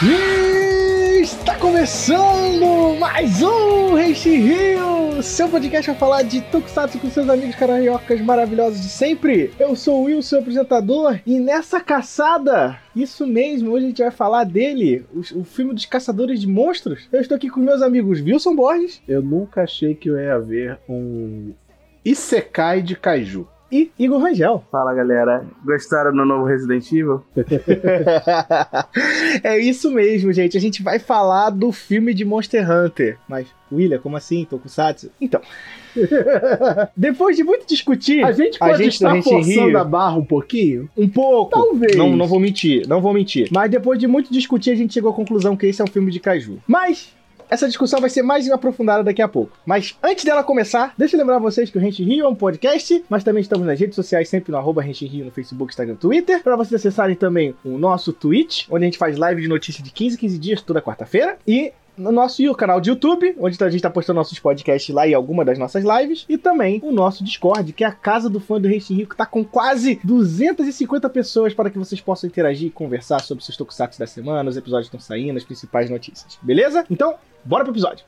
[0.00, 7.28] E está começando mais um Reishi Rio, seu podcast para falar de Tokusatsu com seus
[7.28, 9.50] amigos cariocas maravilhosos de sempre.
[9.58, 14.12] Eu sou o Will, seu apresentador, e nessa caçada, isso mesmo, hoje a gente vai
[14.12, 17.08] falar dele, o, o filme dos caçadores de monstros.
[17.10, 20.78] Eu estou aqui com meus amigos Wilson Borges Eu nunca achei que eu ia ver
[20.88, 21.52] um
[22.04, 23.48] Isekai de Kaiju.
[23.70, 24.64] E Igor Rangel.
[24.70, 27.22] Fala galera, gostaram do novo Resident Evil?
[29.42, 30.56] é isso mesmo, gente.
[30.56, 33.18] A gente vai falar do filme de Monster Hunter.
[33.28, 34.44] Mas, William, como assim?
[34.44, 35.10] Tokusatsu?
[35.20, 35.40] Então.
[36.96, 40.16] Depois de muito discutir, A gente A pode gente estar do Rente forçando a barra
[40.16, 40.88] um pouquinho?
[40.96, 41.50] um pouco.
[41.50, 41.96] Talvez.
[41.96, 43.48] Não, não vou mentir, não vou mentir.
[43.50, 46.10] Mas depois de muito discutir, a gente chegou à conclusão que esse é um filme
[46.10, 46.58] de Kaiju.
[46.66, 47.16] Mas.
[47.50, 49.56] Essa discussão vai ser mais aprofundada daqui a pouco.
[49.64, 53.04] Mas antes dela começar, deixa eu lembrar vocês que o Rente Rio é um podcast,
[53.08, 56.42] mas também estamos nas redes sociais, sempre no arroba Rente Rio, no Facebook, Instagram, Twitter.
[56.42, 59.90] Para vocês acessarem também o nosso Twitch, onde a gente faz live de notícia de
[59.90, 61.38] 15 em 15 dias, toda quarta-feira.
[61.46, 65.12] E no nosso canal de YouTube, onde a gente tá postando nossos podcasts lá e
[65.12, 66.24] alguma das nossas lives.
[66.28, 69.16] E também o nosso Discord, que é a casa do fã do Rente Rio, que
[69.16, 73.98] tá com quase 250 pessoas para que vocês possam interagir e conversar sobre seus tokusatsu
[73.98, 76.38] da semana, os episódios estão saindo, as principais notícias.
[76.40, 76.84] Beleza?
[76.88, 77.14] Então,
[77.44, 78.04] bora pro episódio.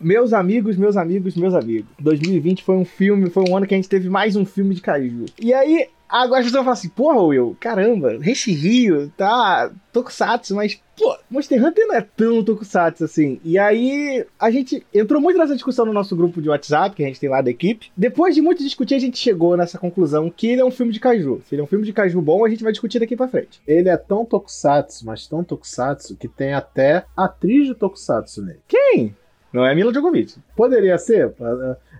[0.00, 1.90] Meus amigos, meus amigos, meus amigos.
[1.98, 4.80] 2020 foi um filme, foi um ano que a gente teve mais um filme de
[4.80, 5.26] Kaiju.
[5.38, 10.80] E aí, agora as pessoas falam assim, porra, Will, caramba, Renshi Rio, tá, Tokusatsu, mas,
[10.96, 13.40] pô, Monster Hunter não é tão Tokusatsu assim.
[13.44, 17.06] E aí, a gente entrou muito nessa discussão no nosso grupo de WhatsApp, que a
[17.06, 17.90] gente tem lá da equipe.
[17.96, 21.00] Depois de muito discutir, a gente chegou nessa conclusão que ele é um filme de
[21.00, 21.42] Kaiju.
[21.46, 23.60] Se ele é um filme de Kaiju bom, a gente vai discutir daqui pra frente.
[23.66, 28.60] Ele é tão tokusatsu, mas tão tokusatsu, que tem até atriz de tokusatsu nele.
[28.66, 29.14] Quem?
[29.52, 30.36] Não é a Mila Djokovic.
[30.56, 31.34] Poderia ser?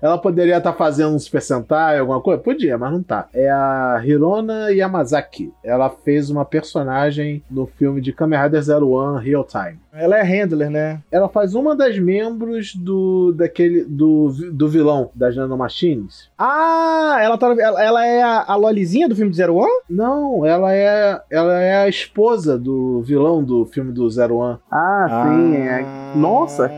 [0.00, 2.40] Ela poderia estar fazendo um Super Sentai, alguma coisa?
[2.40, 3.28] Podia, mas não tá.
[3.34, 5.52] É a Hirona Yamazaki.
[5.62, 9.78] Ela fez uma personagem no filme de Kamen Rider Zero One Real Time.
[9.92, 11.00] Ela é handler, né?
[11.10, 16.30] Ela faz uma das membros do daquele do, do vilão das Nanomachines.
[16.38, 19.82] Ah, ela, tá, ela, ela é a, a Lolizinha do filme de Zero One?
[19.88, 24.58] Não, ela é ela é a esposa do vilão do filme do Zero One.
[24.70, 25.84] Ah, sim, é.
[26.14, 26.70] Nossa!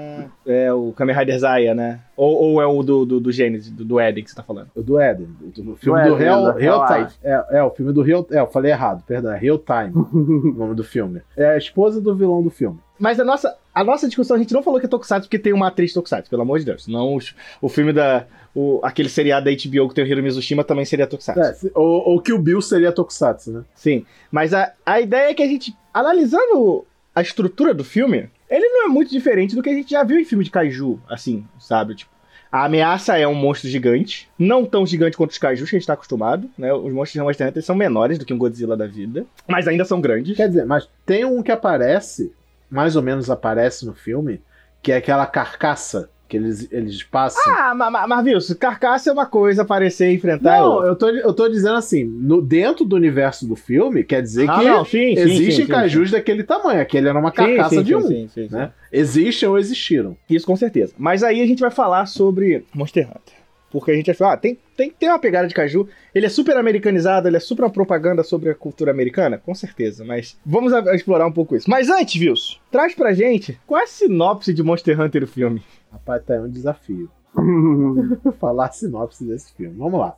[0.47, 2.01] É o Kamen Rider Zaya, né?
[2.17, 4.69] Ou, ou é o do, do, do Gênesis, do, do Eden que você tá falando?
[4.75, 7.01] O do Eden, do, do filme Do do, Eden, Real, do Real Real Time.
[7.05, 7.17] Life.
[7.23, 8.27] É, é, o filme do Real.
[8.31, 9.33] É, eu falei errado, perdão.
[9.33, 11.21] É Real Time, o nome do filme.
[11.37, 12.79] É a esposa do vilão do filme.
[12.99, 15.53] Mas a nossa, a nossa discussão, a gente não falou que é Tokusatsu porque tem
[15.53, 16.85] uma atriz Tokusatsu, pelo amor de Deus.
[16.85, 18.27] Senão os- o filme da.
[18.55, 21.69] O, aquele seriado da HBO que tem o Hiro Mizushima também seria Tokusatsu.
[21.69, 23.65] É, ou, ou que o Bill seria Tokusatsu, né?
[23.75, 24.05] Sim.
[24.31, 26.85] Mas a, a ideia é que a gente, analisando
[27.15, 30.19] a estrutura do filme, ele não é muito diferente do que a gente já viu
[30.19, 31.95] em filme de Kaiju, assim, sabe?
[31.95, 32.13] Tipo,
[32.53, 35.87] a ameaça é um monstro gigante, não tão gigante quanto os Kaijus que a gente
[35.87, 36.71] tá acostumado, né?
[36.71, 39.87] Os monstros de Monster Hunter são menores do que um Godzilla da vida, mas ainda
[39.87, 40.37] são grandes.
[40.37, 42.31] Quer dizer, mas tem um que aparece,
[42.69, 44.43] mais ou menos aparece no filme,
[44.83, 47.43] que é aquela carcaça que eles, eles passam.
[47.55, 50.73] Ah, mas, mas, mas viu, se carcaça é uma coisa, aparecer e enfrentar é não,
[50.73, 50.89] outra.
[50.89, 54.59] eu tô, eu tô dizendo assim, no, dentro do universo do filme, quer dizer Ah,
[54.59, 56.81] que não, sim, sim, existem sim, sim, cajus daquele tamanho.
[56.81, 57.37] Aquele era uma sim.
[57.37, 58.03] carcaça Sim, de sim, um.
[58.03, 58.55] sim, sim, sim.
[58.55, 58.73] né?
[58.91, 60.17] Existem ou existiram.
[60.29, 60.95] Isso com certeza.
[60.97, 63.42] Mas aí a gente vai falar sobre Monster Hunter.
[63.73, 65.89] Porque a gente falar, ah, tem, tem que ter uma pegada de caju.
[66.15, 69.39] Ele é super americanizado, ele é super propaganda sobre a cultura americana?
[69.39, 71.69] Com certeza, mas vamos a- explorar um pouco isso.
[71.71, 75.63] Mas antes, Wilson, traz pra gente qual é a sinopse de Monster Hunter o filme.
[75.91, 77.11] Rapaz, tá aí um desafio.
[78.39, 79.75] falar a sinopse desse filme.
[79.77, 80.17] Vamos lá.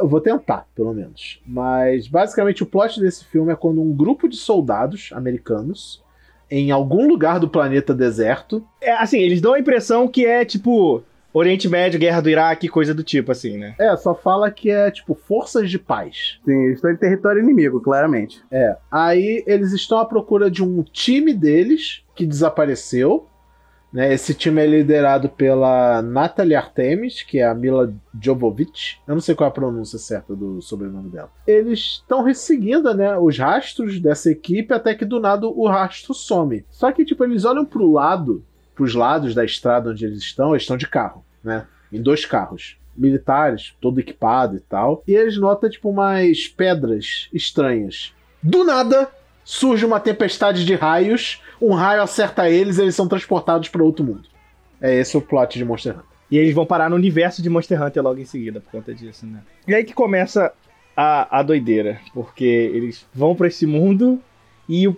[0.00, 1.40] Eu vou tentar, pelo menos.
[1.46, 6.02] Mas basicamente o plot desse filme é quando um grupo de soldados americanos
[6.50, 8.62] em algum lugar do planeta deserto.
[8.80, 11.02] É, assim, eles dão a impressão que é tipo
[11.32, 13.74] Oriente Médio, Guerra do Iraque, coisa do tipo, assim, né?
[13.78, 16.38] É, só fala que é tipo forças de paz.
[16.44, 18.42] Sim, eles estão em território inimigo, claramente.
[18.50, 18.76] É.
[18.90, 23.26] Aí eles estão à procura de um time deles que desapareceu.
[23.92, 24.12] Né?
[24.12, 29.00] Esse time é liderado pela Natalie Artemis, que é a Mila Jovovich.
[29.06, 31.30] Eu não sei qual é a pronúncia certa do sobrenome dela.
[31.46, 36.64] Eles estão seguindo né, os rastros dessa equipe até que do nada o rastro some.
[36.70, 38.42] Só que tipo eles olham pro lado,
[38.74, 41.66] pros lados da estrada onde eles estão, eles estão de carro, né?
[41.92, 45.02] Em dois carros militares, todo equipado e tal.
[45.06, 48.14] E eles notam, tipo, umas pedras estranhas.
[48.42, 49.08] Do nada,
[49.44, 54.04] surge uma tempestade de raios, um raio acerta eles e eles são transportados para outro
[54.04, 54.28] mundo.
[54.80, 56.06] É esse o plot de Monster Hunter.
[56.30, 59.26] E eles vão parar no universo de Monster Hunter logo em seguida, por conta disso,
[59.26, 59.40] né?
[59.68, 60.52] E aí que começa
[60.96, 64.20] a, a doideira, porque eles vão pra esse mundo
[64.68, 64.96] e o,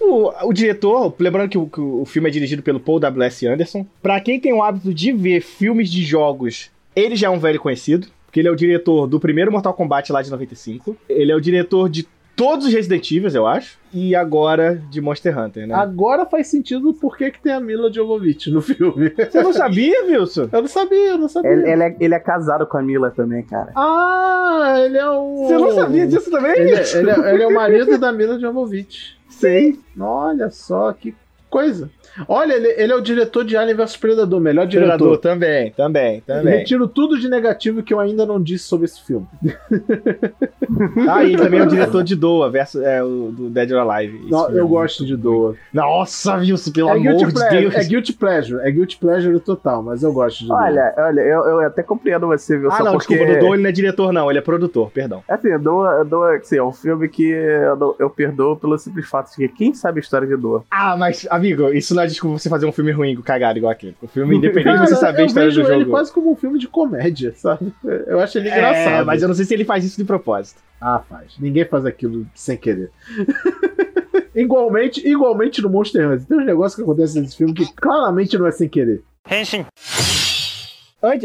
[0.00, 3.46] o, o diretor, lembrando que o, que o filme é dirigido pelo Paul W.S.
[3.46, 7.38] Anderson, pra quem tem o hábito de ver filmes de jogos, ele já é um
[7.38, 11.30] velho conhecido, porque ele é o diretor do primeiro Mortal Kombat lá de 95, ele
[11.30, 13.78] é o diretor de todos os Resident Evil, eu acho.
[13.92, 15.74] E agora de Monster Hunter, né?
[15.74, 19.10] Agora faz sentido por que que tem a Mila Jovovich no filme.
[19.10, 20.48] Você não sabia, Wilson?
[20.52, 21.50] Eu não sabia, eu não sabia.
[21.50, 23.70] Ele, ele é, ele é casado com a Mila também, cara.
[23.76, 25.46] Ah, ele é o.
[25.46, 26.52] Você não sabia disso também?
[26.58, 29.16] Ele, é- ele é, ele é o marido da Mila Jovovich.
[29.30, 29.78] Sim.
[29.98, 31.14] Olha só que
[31.50, 31.88] coisa.
[32.28, 35.18] Olha, ele, ele é o diretor de Alien vs Predador, melhor Predador diretor.
[35.18, 36.58] também, também, também.
[36.58, 39.26] Retiro tudo de negativo que eu ainda não disse sobre esse filme.
[41.08, 44.26] Ah, e também é o diretor de Doa, versus, é, o do Dead or Alive.
[44.28, 45.16] Não, é eu gosto de.
[45.16, 45.54] Doa.
[45.72, 47.74] Nossa, Wilson, pelo É amor de Deus.
[47.74, 50.56] é guilty pleasure, é guilty pleasure total, mas eu gosto de Doa.
[50.62, 52.70] Olha, olha, eu, eu até compreendo você, viu?
[52.72, 53.14] Ah, não, porque...
[53.14, 55.22] desculpa, do Doa ele não é diretor, não, ele é produtor, perdão.
[55.28, 59.06] Assim, eu dou, eu dou, assim, é um filme que eu, eu perdoo pelo simples
[59.08, 60.64] fato de que quem sabe a história de Doa?
[60.70, 63.96] Ah, mas, amigo, isso não é desculpa você fazer um filme ruim, cagado igual aquele.
[64.02, 65.90] O filme, independente de Cara, você saber a eu história vejo do ele jogo.
[65.90, 67.72] quase como um filme de comédia, sabe?
[68.06, 69.02] Eu acho ele engraçado.
[69.02, 70.53] É, mas eu não sei se ele faz isso de propósito.
[70.80, 71.32] Ah, faz.
[71.38, 72.90] Ninguém faz aquilo sem querer.
[74.34, 76.26] igualmente, igualmente no Monster Hunter.
[76.26, 79.02] Tem uns negócios que acontecem nesse filme que claramente não é sem querer.
[79.30, 80.23] Antes-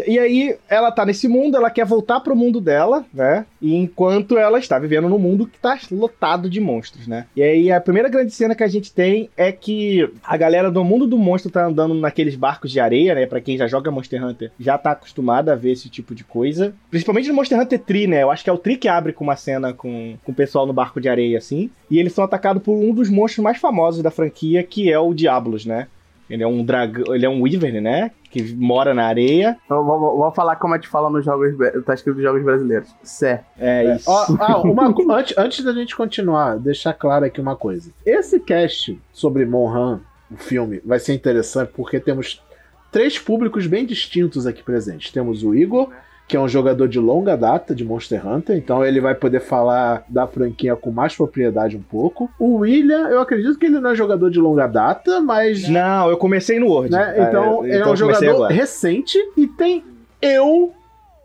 [0.07, 3.45] E aí, ela tá nesse mundo, ela quer voltar pro mundo dela, né?
[3.61, 7.25] E enquanto ela está vivendo no mundo que tá lotado de monstros, né?
[7.35, 10.83] E aí, a primeira grande cena que a gente tem é que a galera do
[10.83, 13.25] mundo do monstro tá andando naqueles barcos de areia, né?
[13.25, 16.73] Pra quem já joga Monster Hunter, já tá acostumado a ver esse tipo de coisa.
[16.89, 18.23] Principalmente no Monster Hunter Tri, né?
[18.23, 20.65] Eu acho que é o Tri que abre com uma cena com, com o pessoal
[20.65, 21.69] no barco de areia, assim.
[21.89, 25.13] E eles são atacados por um dos monstros mais famosos da franquia, que é o
[25.13, 25.87] Diablos, né?
[26.29, 28.11] Ele é um dragão, ele é um Wyvern, né?
[28.29, 29.57] Que mora na areia.
[29.69, 31.55] Eu vou, vou- vou falar como a gente fala nos jogos,
[31.85, 32.89] tá escrito nos jogos brasileiros.
[33.01, 33.43] Sé.
[33.59, 34.09] É isso.
[34.09, 37.89] Ó, ah, uma antes, antes da gente continuar, deixar claro aqui uma coisa.
[38.05, 42.43] Esse cast sobre Monhan, o filme, vai ser interessante porque temos
[42.91, 45.11] três públicos bem distintos aqui presentes.
[45.11, 45.89] Temos o Igor,
[46.29, 50.03] que é um jogador de longa data de Monster Hunter, então ele vai poder falar
[50.07, 52.29] da franquia com mais propriedade um pouco.
[52.39, 56.17] O William, eu acredito que ele não é jogador de longa data, mas Não, eu
[56.17, 56.91] comecei no Word.
[56.91, 57.15] né?
[57.17, 57.97] É, Então, ele é um comecei
[58.27, 58.53] jogador agora.
[58.53, 59.83] recente e tem
[60.21, 60.71] eu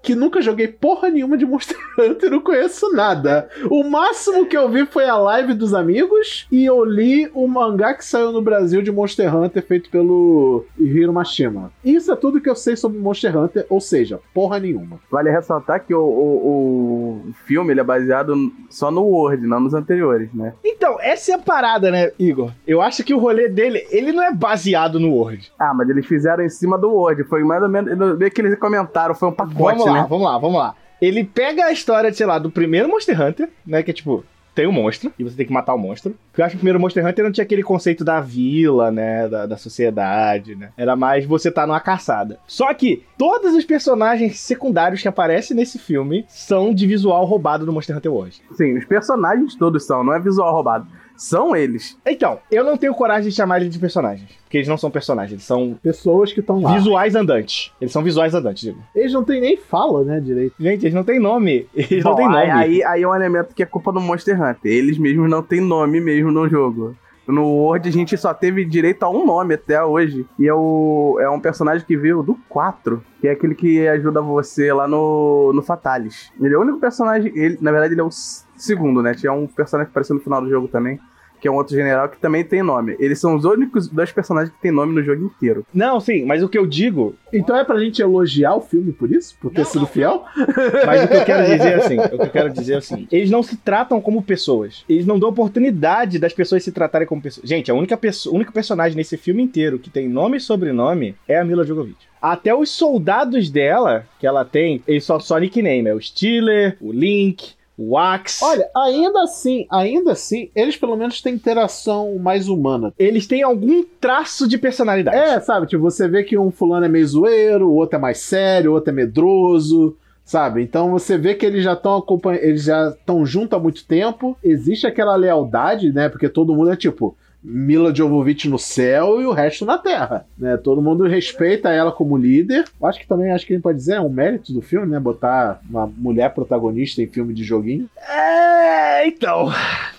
[0.05, 3.49] que nunca joguei porra nenhuma de Monster Hunter, não conheço nada.
[3.71, 7.95] O máximo que eu vi foi a live dos amigos e eu li o mangá
[7.95, 11.73] que saiu no Brasil de Monster Hunter feito pelo Hiro Mashima.
[11.83, 15.01] Isso é tudo que eu sei sobre Monster Hunter, ou seja, porra nenhuma.
[15.11, 18.35] Vale ressaltar que o, o, o filme ele é baseado
[18.69, 20.53] só no Word, não nos anteriores, né?
[20.63, 22.53] Então, essa é a parada, né, Igor?
[22.67, 25.51] Eu acho que o rolê dele, ele não é baseado no Word.
[25.59, 27.25] Ah, mas eles fizeram em cima do Word.
[27.25, 28.19] Foi mais ou menos.
[28.19, 30.07] Meio que eles comentaram, foi um pacote, Vamos lá, né?
[30.09, 30.75] vamos lá, vamos lá.
[31.01, 33.83] Ele pega a história, sei lá, do primeiro Monster Hunter, né?
[33.83, 34.25] Que é tipo,
[34.55, 36.15] tem um monstro e você tem que matar o monstro.
[36.31, 39.29] Porque eu acho que o primeiro Monster Hunter não tinha aquele conceito da vila, né?
[39.29, 40.71] Da, da sociedade, né?
[40.77, 42.39] Era mais você tá numa caçada.
[42.47, 47.73] Só que todos os personagens secundários que aparecem nesse filme são de visual roubado do
[47.73, 48.43] Monster Hunter World.
[48.53, 50.87] Sim, os personagens todos são, não é visual roubado.
[51.17, 51.97] São eles.
[52.07, 54.29] Então, eu não tenho coragem de chamar eles de personagens.
[54.45, 56.75] Porque eles não são personagens, eles são Pessoas que estão lá.
[56.75, 57.73] visuais andantes.
[57.81, 58.79] Eles são visuais andantes, digo.
[58.95, 60.55] Eles não têm nem fala, né, direito.
[60.59, 61.69] Gente, eles não têm nome.
[61.75, 62.51] Eles não Bom, têm nome.
[62.51, 64.73] aí, aí, é um elemento que é culpa do Monster Hunter.
[64.73, 66.97] Eles mesmos não têm nome mesmo no jogo.
[67.27, 70.27] No Word a gente só teve direito a um nome até hoje.
[70.39, 73.03] E é, o, é um personagem que veio do 4.
[73.21, 76.31] Que é aquele que ajuda você lá no, no Fatalis.
[76.39, 77.33] Ele é o único personagem.
[77.35, 78.11] Ele, na verdade, ele é o
[78.57, 79.15] segundo, né?
[79.15, 80.99] Tinha um personagem que apareceu no final do jogo também.
[81.41, 82.97] Que é um outro general que também tem nome.
[82.99, 85.67] Eles são os únicos dois personagens que tem nome no jogo inteiro.
[85.75, 87.17] Não, sim, mas o que eu digo.
[87.31, 89.37] Então é pra gente elogiar o filme por isso?
[89.39, 90.25] Por ter sido fiel?
[90.87, 93.07] Mas o que eu quero dizer é assim, o que eu quero dizer é assim,
[93.13, 94.85] eles não se tratam como pessoas.
[94.89, 97.47] Eles não dão oportunidade das pessoas se tratarem como pessoas.
[97.47, 101.15] Gente, a única pessoa, o único personagem nesse filme inteiro que tem nome e sobrenome
[101.29, 102.09] é a Mila Jovovich.
[102.23, 106.91] Até os soldados dela, que ela tem, eles são só nickname, é o Steeler, o
[106.91, 108.45] Link, o Axe.
[108.45, 112.93] Olha, ainda assim, ainda assim, eles pelo menos têm interação mais humana.
[112.99, 115.17] eles têm algum traço de personalidade.
[115.17, 115.67] É, sabe?
[115.67, 118.75] Tipo, você vê que um fulano é meio zoeiro, o outro é mais sério, o
[118.75, 120.63] outro é medroso, sabe?
[120.63, 124.37] Então você vê que eles já estão acompanhando, eles já estão juntos há muito tempo.
[124.43, 126.09] Existe aquela lealdade, né?
[126.09, 130.57] Porque todo mundo é tipo Mila Jovovich no céu e o resto na terra, né?
[130.57, 132.65] Todo mundo respeita ela como líder.
[132.83, 134.99] Acho que também acho que a gente pode dizer é um mérito do filme, né?
[134.99, 137.89] Botar uma mulher protagonista em filme de joguinho.
[138.09, 139.53] É, então.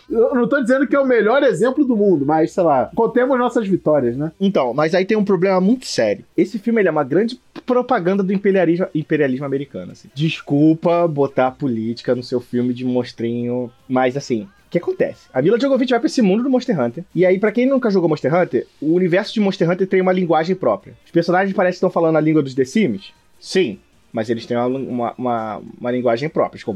[0.10, 3.38] Eu não tô dizendo que é o melhor exemplo do mundo, mas sei lá, contemos
[3.38, 4.32] nossas vitórias, né?
[4.40, 6.24] Então, mas aí tem um problema muito sério.
[6.38, 9.92] Esse filme ele é uma grande propaganda do imperialismo, imperialismo americano.
[9.92, 10.10] Assim.
[10.14, 14.48] Desculpa botar política no seu filme de monstrinho, mas assim.
[14.68, 15.28] O que acontece?
[15.34, 17.04] A Mila Jovovich vai pra esse mundo do Monster Hunter.
[17.14, 20.12] E aí, pra quem nunca jogou Monster Hunter, o universo de Monster Hunter tem uma
[20.12, 20.94] linguagem própria.
[21.06, 23.14] Os personagens parecem que estão falando a língua dos The Sims?
[23.40, 23.80] Sim.
[24.12, 26.58] mas eles têm uma, uma, uma, uma linguagem própria.
[26.58, 26.74] Tipo,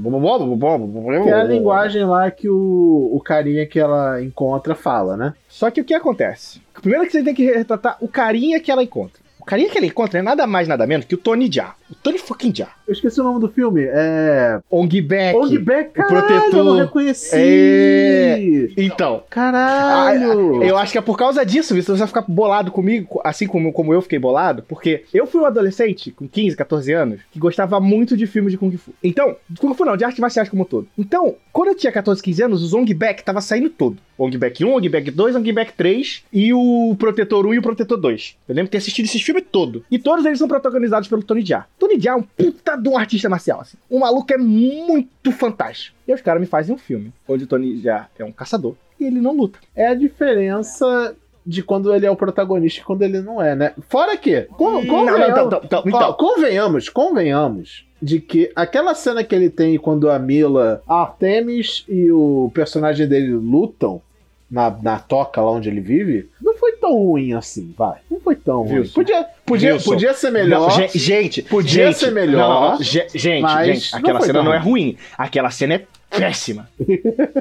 [1.24, 5.34] Que é a linguagem lá que o, o carinha que ela encontra fala, né?
[5.48, 6.62] Só que o que acontece?
[6.81, 9.19] Primeiro que você tem que retratar o carinha que ela encontra.
[9.39, 11.75] O carinha que ela encontra é nada mais, nada menos que o Tony Jaa.
[11.91, 12.69] O Tony fucking Jaa.
[12.88, 13.84] Eu esqueci o nome do filme.
[13.84, 14.60] É.
[14.69, 15.36] Ong Bak.
[15.36, 16.60] Ong o caralho, protetor.
[16.60, 17.36] eu não reconheci.
[17.36, 18.69] É.
[18.77, 20.63] Então, Caralho.
[20.63, 21.84] eu acho que é por causa disso, viu?
[21.84, 25.46] Você vai ficar bolado comigo, assim como, como eu fiquei bolado, porque eu fui um
[25.46, 28.93] adolescente com 15, 14 anos que gostava muito de filmes de Kung Fu.
[29.03, 30.88] Então, Kung Fu não, de artes marciais como um todo.
[30.98, 33.98] Então, quando eu tinha 14, 15 anos, o Zong Bak tava saindo todo.
[34.19, 37.62] Ong Bak 1, Ong Bak 2, Ong Bak 3 e o Protetor 1 e o
[37.62, 38.36] Protetor 2.
[38.50, 39.81] Eu lembro de ter assistido esses filmes todos.
[39.89, 41.65] E todos eles são protagonizados pelo Tony Jaa.
[41.79, 43.77] Tony Jaa é um puta de um artista marcial, assim.
[43.89, 45.95] O maluco é muito fantástico.
[46.07, 49.05] E os caras me fazem um filme onde o Tony Jaa é um caçador e
[49.05, 49.59] ele não luta.
[49.75, 53.74] É a diferença de quando ele é o protagonista e quando ele não é, né?
[53.88, 56.00] Fora que, con- Não, convenhamos, não, então, então, então, então.
[56.09, 61.86] Ó, convenhamos, convenhamos de que aquela cena que ele tem quando a Mila, a Artemis
[61.89, 64.01] e o personagem dele lutam
[64.49, 67.99] na, na toca lá onde ele vive, não foi tão ruim assim, vai.
[68.09, 68.79] Não foi tão ruim.
[68.79, 68.93] Wilson.
[68.93, 69.91] Podia, podia, Wilson.
[69.91, 70.61] podia ser melhor.
[70.61, 74.53] Não, ge- gente, Podia gente, ser melhor, não, não, ge- gente, gente, aquela cena não
[74.53, 74.69] é ruim.
[74.85, 74.97] ruim.
[75.17, 76.67] Aquela cena é péssima.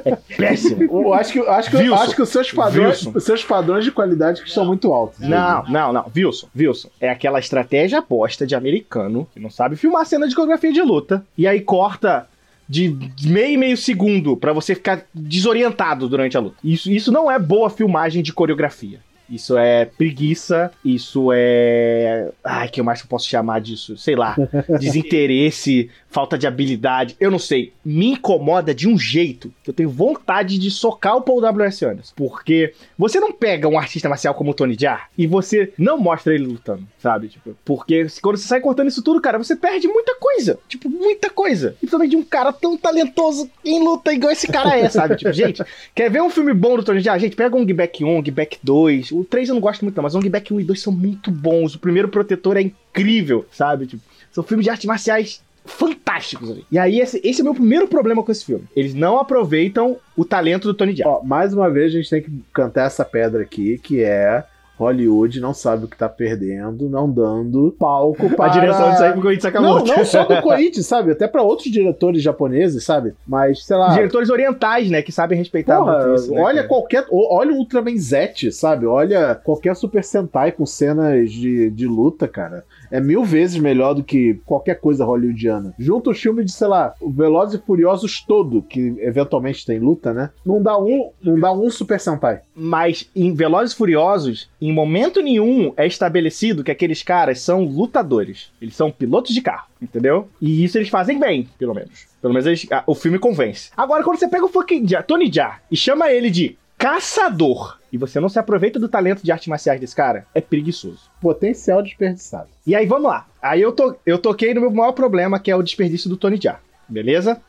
[0.04, 0.84] É péssima.
[0.92, 1.94] Eu acho que, acho que, Wilson.
[1.94, 3.12] acho que os, seus padrões, Wilson.
[3.16, 5.20] os seus padrões de qualidade que são muito altos.
[5.20, 6.04] Não, não, não.
[6.14, 6.88] Wilson, Wilson.
[7.00, 11.24] É aquela estratégia aposta de americano que não sabe filmar cena de coreografia de luta.
[11.36, 12.26] E aí corta
[12.68, 12.94] de
[13.24, 16.56] meio e meio segundo pra você ficar desorientado durante a luta.
[16.62, 19.00] Isso, isso não é boa filmagem de coreografia.
[19.30, 22.30] Isso é preguiça, isso é.
[22.42, 23.96] Ai, que eu mais posso chamar disso?
[23.96, 24.36] Sei lá.
[24.80, 27.16] Desinteresse, falta de habilidade.
[27.20, 27.72] Eu não sei.
[27.84, 31.84] Me incomoda de um jeito que eu tenho vontade de socar o Paul W.S.
[31.84, 32.12] Anderson.
[32.16, 36.34] Porque você não pega um artista marcial como o Tony Jaa e você não mostra
[36.34, 37.28] ele lutando, sabe?
[37.28, 40.58] Tipo, porque quando você sai cortando isso tudo, cara, você perde muita coisa.
[40.68, 41.76] Tipo, muita coisa.
[41.82, 45.16] E também de um cara tão talentoso em luta igual esse cara é, sabe?
[45.16, 45.62] Tipo, gente,
[45.94, 47.18] quer ver um filme bom do Tony Jaa?
[47.18, 49.12] Gente, pega um Back 1, Back 2.
[49.18, 51.30] O 3 eu não gosto muito, não, mas o Back 1 e 2 são muito
[51.30, 51.74] bons.
[51.74, 53.86] O primeiro Protetor é incrível, sabe?
[53.86, 56.58] Tipo, são filmes de artes marciais fantásticos.
[56.70, 58.64] E aí, esse, esse é o meu primeiro problema com esse filme.
[58.76, 61.20] Eles não aproveitam o talento do Tony Jaa.
[61.24, 64.44] Mais uma vez a gente tem que cantar essa pedra aqui, que é
[64.78, 68.46] Hollywood não sabe o que tá perdendo, não dando palco para...
[68.46, 69.86] A direção disso aí ficou de Não, Sakamoto.
[69.88, 71.10] não só do Koichi, sabe?
[71.10, 73.12] Até pra outros diretores japoneses, sabe?
[73.26, 73.88] Mas, sei lá...
[73.92, 75.02] Diretores orientais, né?
[75.02, 76.32] Que sabem respeitar Porra, muito isso.
[76.32, 76.68] né, olha cara?
[76.68, 77.06] qualquer.
[77.10, 78.86] Olha o Ultraman Z, sabe?
[78.86, 82.64] Olha qualquer Super Sentai com cenas de, de luta, cara.
[82.90, 85.74] É mil vezes melhor do que qualquer coisa hollywoodiana.
[85.78, 90.30] Junta o filme de, sei lá, Velozes e Furiosos todo, que eventualmente tem luta, né?
[90.44, 92.40] Não dá um, não dá um Super Sentai.
[92.54, 98.50] Mas em Velozes e Furiosos, em momento nenhum é estabelecido que aqueles caras são lutadores.
[98.60, 100.28] Eles são pilotos de carro, entendeu?
[100.40, 102.06] E isso eles fazem bem, pelo menos.
[102.20, 103.70] Pelo menos eles- ah, o filme convence.
[103.76, 108.20] Agora, quando você pega o fucking Tony Jaa e chama ele de caçador, e você
[108.20, 111.10] não se aproveita do talento de artes marciais desse cara, é preguiçoso.
[111.20, 112.48] Potencial desperdiçado.
[112.64, 113.26] E aí, vamos lá.
[113.42, 116.38] Aí eu, to, eu toquei no meu maior problema, que é o desperdício do Tony
[116.40, 116.60] Jaa.
[116.88, 117.40] Beleza?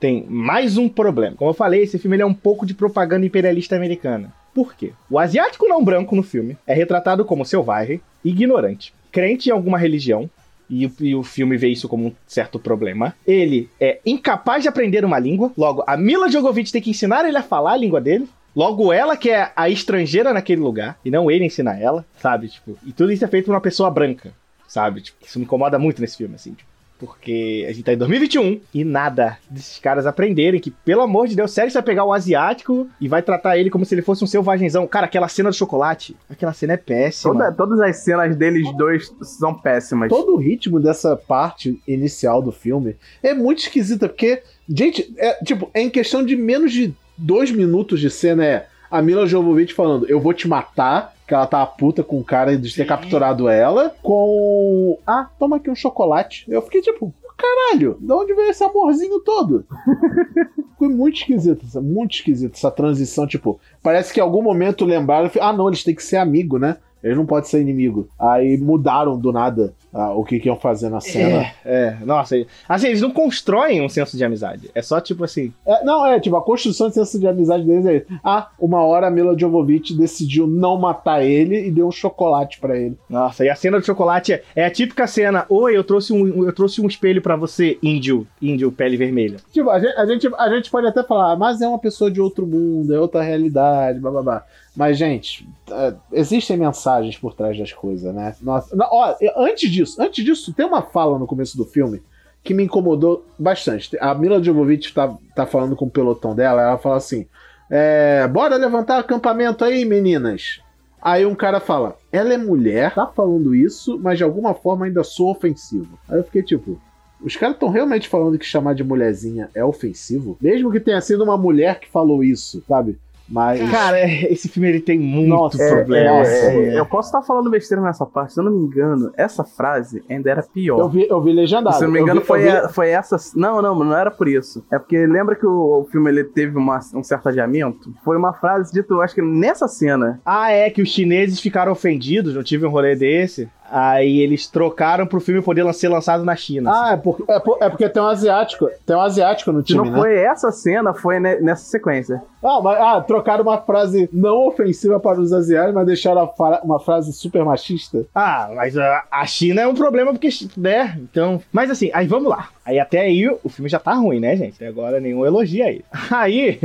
[0.00, 1.36] Tem mais um problema.
[1.36, 4.32] Como eu falei, esse filme é um pouco de propaganda imperialista americana.
[4.54, 4.92] Por quê?
[5.10, 10.30] O asiático não branco no filme é retratado como selvagem, ignorante, crente em alguma religião,
[10.70, 13.14] e, o- e o filme vê isso como um certo problema.
[13.26, 17.36] Ele é incapaz de aprender uma língua, logo, a Mila Jovovich tem que ensinar ele
[17.38, 18.28] a falar a língua dele.
[18.58, 22.48] Logo, ela que é a estrangeira naquele lugar, e não ele ensinar ela, sabe?
[22.48, 24.32] Tipo, e tudo isso é feito por uma pessoa branca,
[24.66, 25.00] sabe?
[25.00, 28.60] Tipo, isso me incomoda muito nesse filme, assim, tipo, porque a gente tá em 2021
[28.74, 32.12] e nada desses caras aprenderem que, pelo amor de Deus, sério, você vai pegar o
[32.12, 34.84] asiático e vai tratar ele como se ele fosse um selvagenzão.
[34.88, 37.32] Cara, aquela cena do chocolate, aquela cena é péssima.
[37.34, 40.08] Toda- todas as cenas deles dois são péssimas.
[40.08, 45.70] Todo o ritmo dessa parte inicial do filme é muito esquisita, porque, gente, é, tipo,
[45.72, 50.08] é em questão de menos de dois minutos de cena é a Mila Jovovich falando,
[50.08, 52.88] eu vou te matar, que ela tá puta com o cara de ter Sim.
[52.88, 54.98] capturado ela, com.
[55.06, 56.46] Ah, toma aqui um chocolate.
[56.48, 59.66] Eu fiquei tipo, caralho, de onde veio esse amorzinho todo?
[60.78, 65.52] Foi muito esquisito, muito esquisito essa transição, tipo, parece que em algum momento lembraram, ah
[65.52, 66.76] não, eles têm que ser amigo, né?
[67.02, 68.08] Eles não podem ser inimigo.
[68.18, 71.40] Aí mudaram do nada ah, o que, que iam fazer na cena.
[71.40, 72.36] É, é, nossa.
[72.68, 74.70] Assim, eles não constroem um senso de amizade.
[74.72, 75.52] É só tipo assim.
[75.66, 78.04] É, não, é, tipo, a construção de senso de amizade deles é.
[78.22, 82.78] Ah, uma hora a Mila Jovovich decidiu não matar ele e deu um chocolate pra
[82.78, 82.96] ele.
[83.10, 85.44] Nossa, e a cena do chocolate é, é a típica cena.
[85.48, 88.24] Oi, eu trouxe um, eu trouxe um espelho pra você, índio.
[88.40, 89.38] Índio, pele vermelha.
[89.52, 92.08] Tipo, a gente, a gente, a gente pode até falar, "Ah, mas é uma pessoa
[92.08, 94.44] de outro mundo, é outra realidade, blá blá blá.
[94.78, 98.36] Mas, gente, é, existem mensagens por trás das coisas, né?
[98.40, 102.02] Nossa, ó, antes disso, antes disso, tem uma fala no começo do filme
[102.42, 103.96] que me incomodou bastante.
[104.00, 107.26] A Mila Jovovich tá, tá falando com o pelotão dela, ela fala assim:
[107.70, 110.60] é, bora levantar acampamento aí, meninas.
[111.00, 115.04] Aí um cara fala, ela é mulher, tá falando isso, mas de alguma forma ainda
[115.04, 115.98] sou ofensivo.
[116.08, 116.80] Aí eu fiquei tipo,
[117.20, 120.36] os caras estão realmente falando que chamar de mulherzinha é ofensivo?
[120.40, 122.98] Mesmo que tenha sido uma mulher que falou isso, sabe?
[123.28, 123.70] Mas.
[123.70, 126.24] Cara, é, esse filme ele tem muito Nossa, problema.
[126.26, 129.44] é, é, eu posso estar falando besteira nessa parte, se eu não me engano, essa
[129.44, 130.78] frase ainda era pior.
[130.78, 131.76] Eu vi, eu vi legendado.
[131.76, 133.16] Se eu não me Eu engano, vi- foi, eu vi- foi essa.
[133.36, 134.64] Não, não, não era por isso.
[134.72, 137.92] É porque lembra que o, o filme ele teve uma- um certo adiamento?
[138.04, 140.20] Foi uma frase dita, eu acho que nessa cena.
[140.24, 143.48] Ah, é, que os chineses ficaram ofendidos, não tive um rolê desse.
[143.70, 146.70] Aí eles trocaram pro filme poder ser lançado na China.
[146.72, 148.68] Ah, é, por- é por- é porque tem um asiático.
[148.86, 149.98] Tem um asiático no time, não né?
[149.98, 152.22] foi essa cena, foi ne- nessa sequência.
[152.42, 156.30] Ah, mas, ah, trocaram uma frase não ofensiva para os asiáticos, mas deixaram
[156.64, 158.04] uma frase super machista.
[158.14, 160.96] Ah, mas a, a China é um problema porque, né?
[160.98, 161.40] Então.
[161.52, 162.48] Mas assim, aí vamos lá.
[162.64, 164.54] Aí até aí o filme já tá ruim, né, gente?
[164.56, 165.82] Até Agora nenhum elogio aí.
[166.10, 166.60] Aí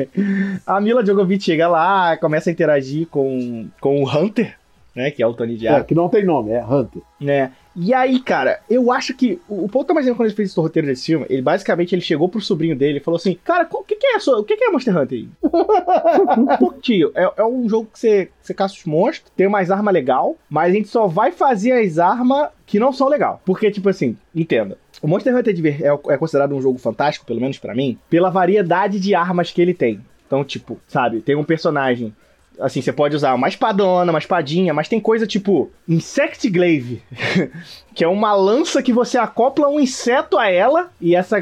[0.67, 4.55] a Mila Djokovic chega lá, começa a interagir com, com o Hunter,
[4.95, 5.11] né?
[5.11, 7.01] Que é o Tony É, Diabo, que não tem nome, é Hunter.
[7.19, 7.51] né?
[7.75, 10.59] E aí, cara, eu acho que o, o Paul Thomas Anderson, quando ele fez esse
[10.59, 13.83] roteiro desse filme, ele basicamente ele chegou pro sobrinho dele e falou assim: Cara, o
[13.83, 15.27] que, que é sua- o que, que é Monster Hunter aí?
[16.59, 19.91] Pô, tio, é, é um jogo que você, você caça os monstros, tem mais arma
[19.91, 23.41] legal, mas a gente só vai fazer as armas que não são legal.
[23.45, 24.77] Porque, tipo assim, entenda.
[25.01, 28.29] O Monster Hunter Diver- é, é considerado um jogo fantástico, pelo menos pra mim, pela
[28.29, 29.99] variedade de armas que ele tem.
[30.27, 32.13] Então, tipo, sabe, tem um personagem.
[32.59, 37.01] Assim, você pode usar uma espadona, uma espadinha, mas tem coisa tipo Insect Glaive,
[37.95, 41.37] que é uma lança que você acopla um inseto a ela e essa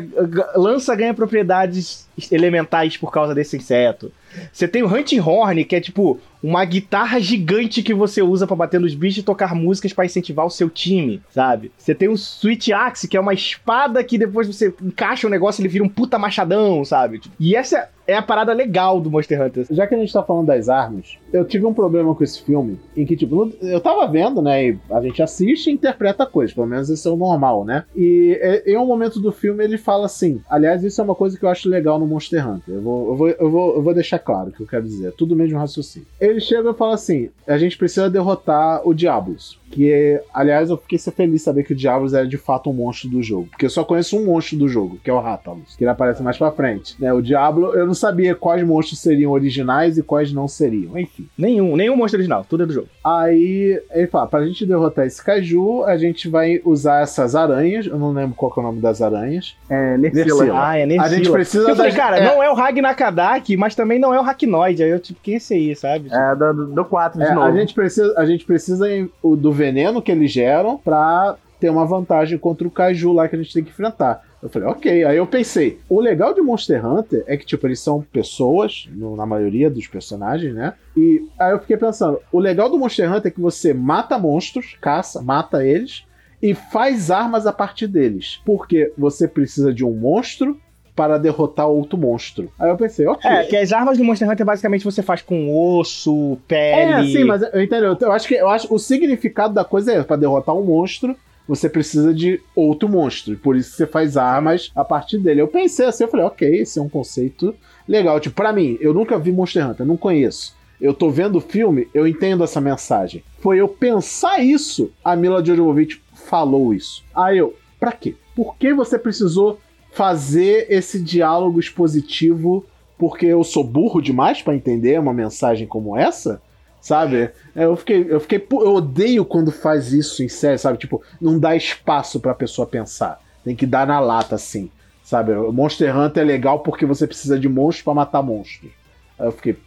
[0.55, 4.11] lança ganha propriedades elementais por causa desse inseto.
[4.51, 8.55] Você tem o Hunting Horn, que é tipo uma guitarra gigante que você usa pra
[8.55, 11.71] bater nos bichos e tocar músicas pra incentivar o seu time, sabe?
[11.77, 15.61] Você tem o Switch Axe, que é uma espada que depois você encaixa o negócio
[15.61, 17.21] e ele vira um puta machadão, sabe?
[17.39, 19.67] E essa é a parada legal do Monster Hunter.
[19.69, 22.79] Já que a gente tá falando das armas, eu tive um problema com esse filme,
[22.97, 26.67] em que, tipo, eu tava vendo, né, e a gente assiste e interpreta coisas, pelo
[26.67, 27.85] menos esse é o normal, né?
[27.95, 31.37] E é, em um momento do filme ele fala assim, aliás, isso é uma coisa
[31.37, 33.93] que eu acho legal no Monster Hunter, eu vou, eu vou, eu vou, eu vou
[33.93, 36.07] deixar claro o que eu quero dizer, é tudo mesmo raciocínio.
[36.19, 40.99] Ele chega e fala assim, a gente precisa derrotar o Diablos, que, aliás, eu fiquei
[40.99, 43.69] feliz de saber que o Diablos era de fato um monstro do jogo, porque eu
[43.69, 46.51] só conheço um monstro do jogo, que é o Rathalos, que ele aparece mais pra
[46.51, 47.11] frente, né?
[47.13, 51.27] O Diablo, eu não sabia quais monstros seriam originais e quais não seriam, enfim.
[51.37, 52.87] Nenhum, nenhum monstro original, tudo é do jogo.
[53.03, 57.85] Aí ele fala: pra gente derrotar esse caju, a gente vai usar essas aranhas.
[57.85, 59.55] Eu não lembro qual que é o nome das aranhas.
[59.69, 59.97] É.
[59.97, 60.51] Nersila.
[60.53, 61.09] Ah, é A Nersila.
[61.17, 62.25] gente precisa Eu falei, das- cara, é.
[62.25, 64.81] não é o Ragnakadak, mas também não é o Hacknoid.
[64.83, 66.09] Aí eu, tipo, quem é esse aí, sabe?
[66.11, 67.47] É, do, do 4 de É, novo.
[67.47, 71.69] a, gente precisa, a gente precisa em- o- do veneno que eles geram pra ter
[71.69, 74.23] uma vantagem contra o caju lá que a gente tem que enfrentar.
[74.41, 75.03] Eu falei, ok.
[75.03, 79.15] Aí eu pensei, o legal de Monster Hunter é que, tipo, eles são pessoas, no-
[79.15, 80.73] na maioria dos personagens, né?
[80.97, 84.75] E aí eu fiquei pensando, o legal do Monster Hunter é que você mata monstros,
[84.81, 86.03] caça, mata eles,
[86.41, 88.41] e faz armas a partir deles.
[88.43, 90.59] Porque você precisa de um monstro
[90.95, 92.51] para derrotar outro monstro.
[92.59, 93.29] Aí eu pensei, ok.
[93.29, 96.91] É, que as armas do Monster Hunter basicamente você faz com osso, pele.
[96.91, 97.97] É, sim, mas eu entendo.
[97.99, 101.15] Eu acho que eu acho o significado da coisa é para derrotar um monstro,
[101.47, 103.35] você precisa de outro monstro.
[103.37, 105.41] Por isso que você faz armas a partir dele.
[105.41, 107.55] Eu pensei assim, eu falei, ok, esse é um conceito
[107.87, 108.19] legal.
[108.19, 110.55] Tipo, pra mim, eu nunca vi Monster Hunter, não conheço.
[110.79, 113.23] Eu tô vendo o filme, eu entendo essa mensagem.
[113.39, 117.03] Foi eu pensar isso, a Mila Jovovich falou isso.
[117.13, 118.15] Aí eu, pra quê?
[118.35, 119.59] Por que você precisou
[119.91, 122.65] fazer esse diálogo expositivo
[122.97, 126.41] porque eu sou burro demais pra entender uma mensagem como essa?
[126.79, 127.31] Sabe?
[127.55, 130.77] É, Eu fiquei, eu fiquei, eu odeio quando faz isso em série, sabe?
[130.77, 133.19] Tipo, não dá espaço pra pessoa pensar.
[133.43, 134.69] Tem que dar na lata assim,
[135.03, 135.33] sabe?
[135.33, 138.71] Monster Hunter é legal porque você precisa de monstros pra matar monstros.
[139.19, 139.57] Eu fiquei,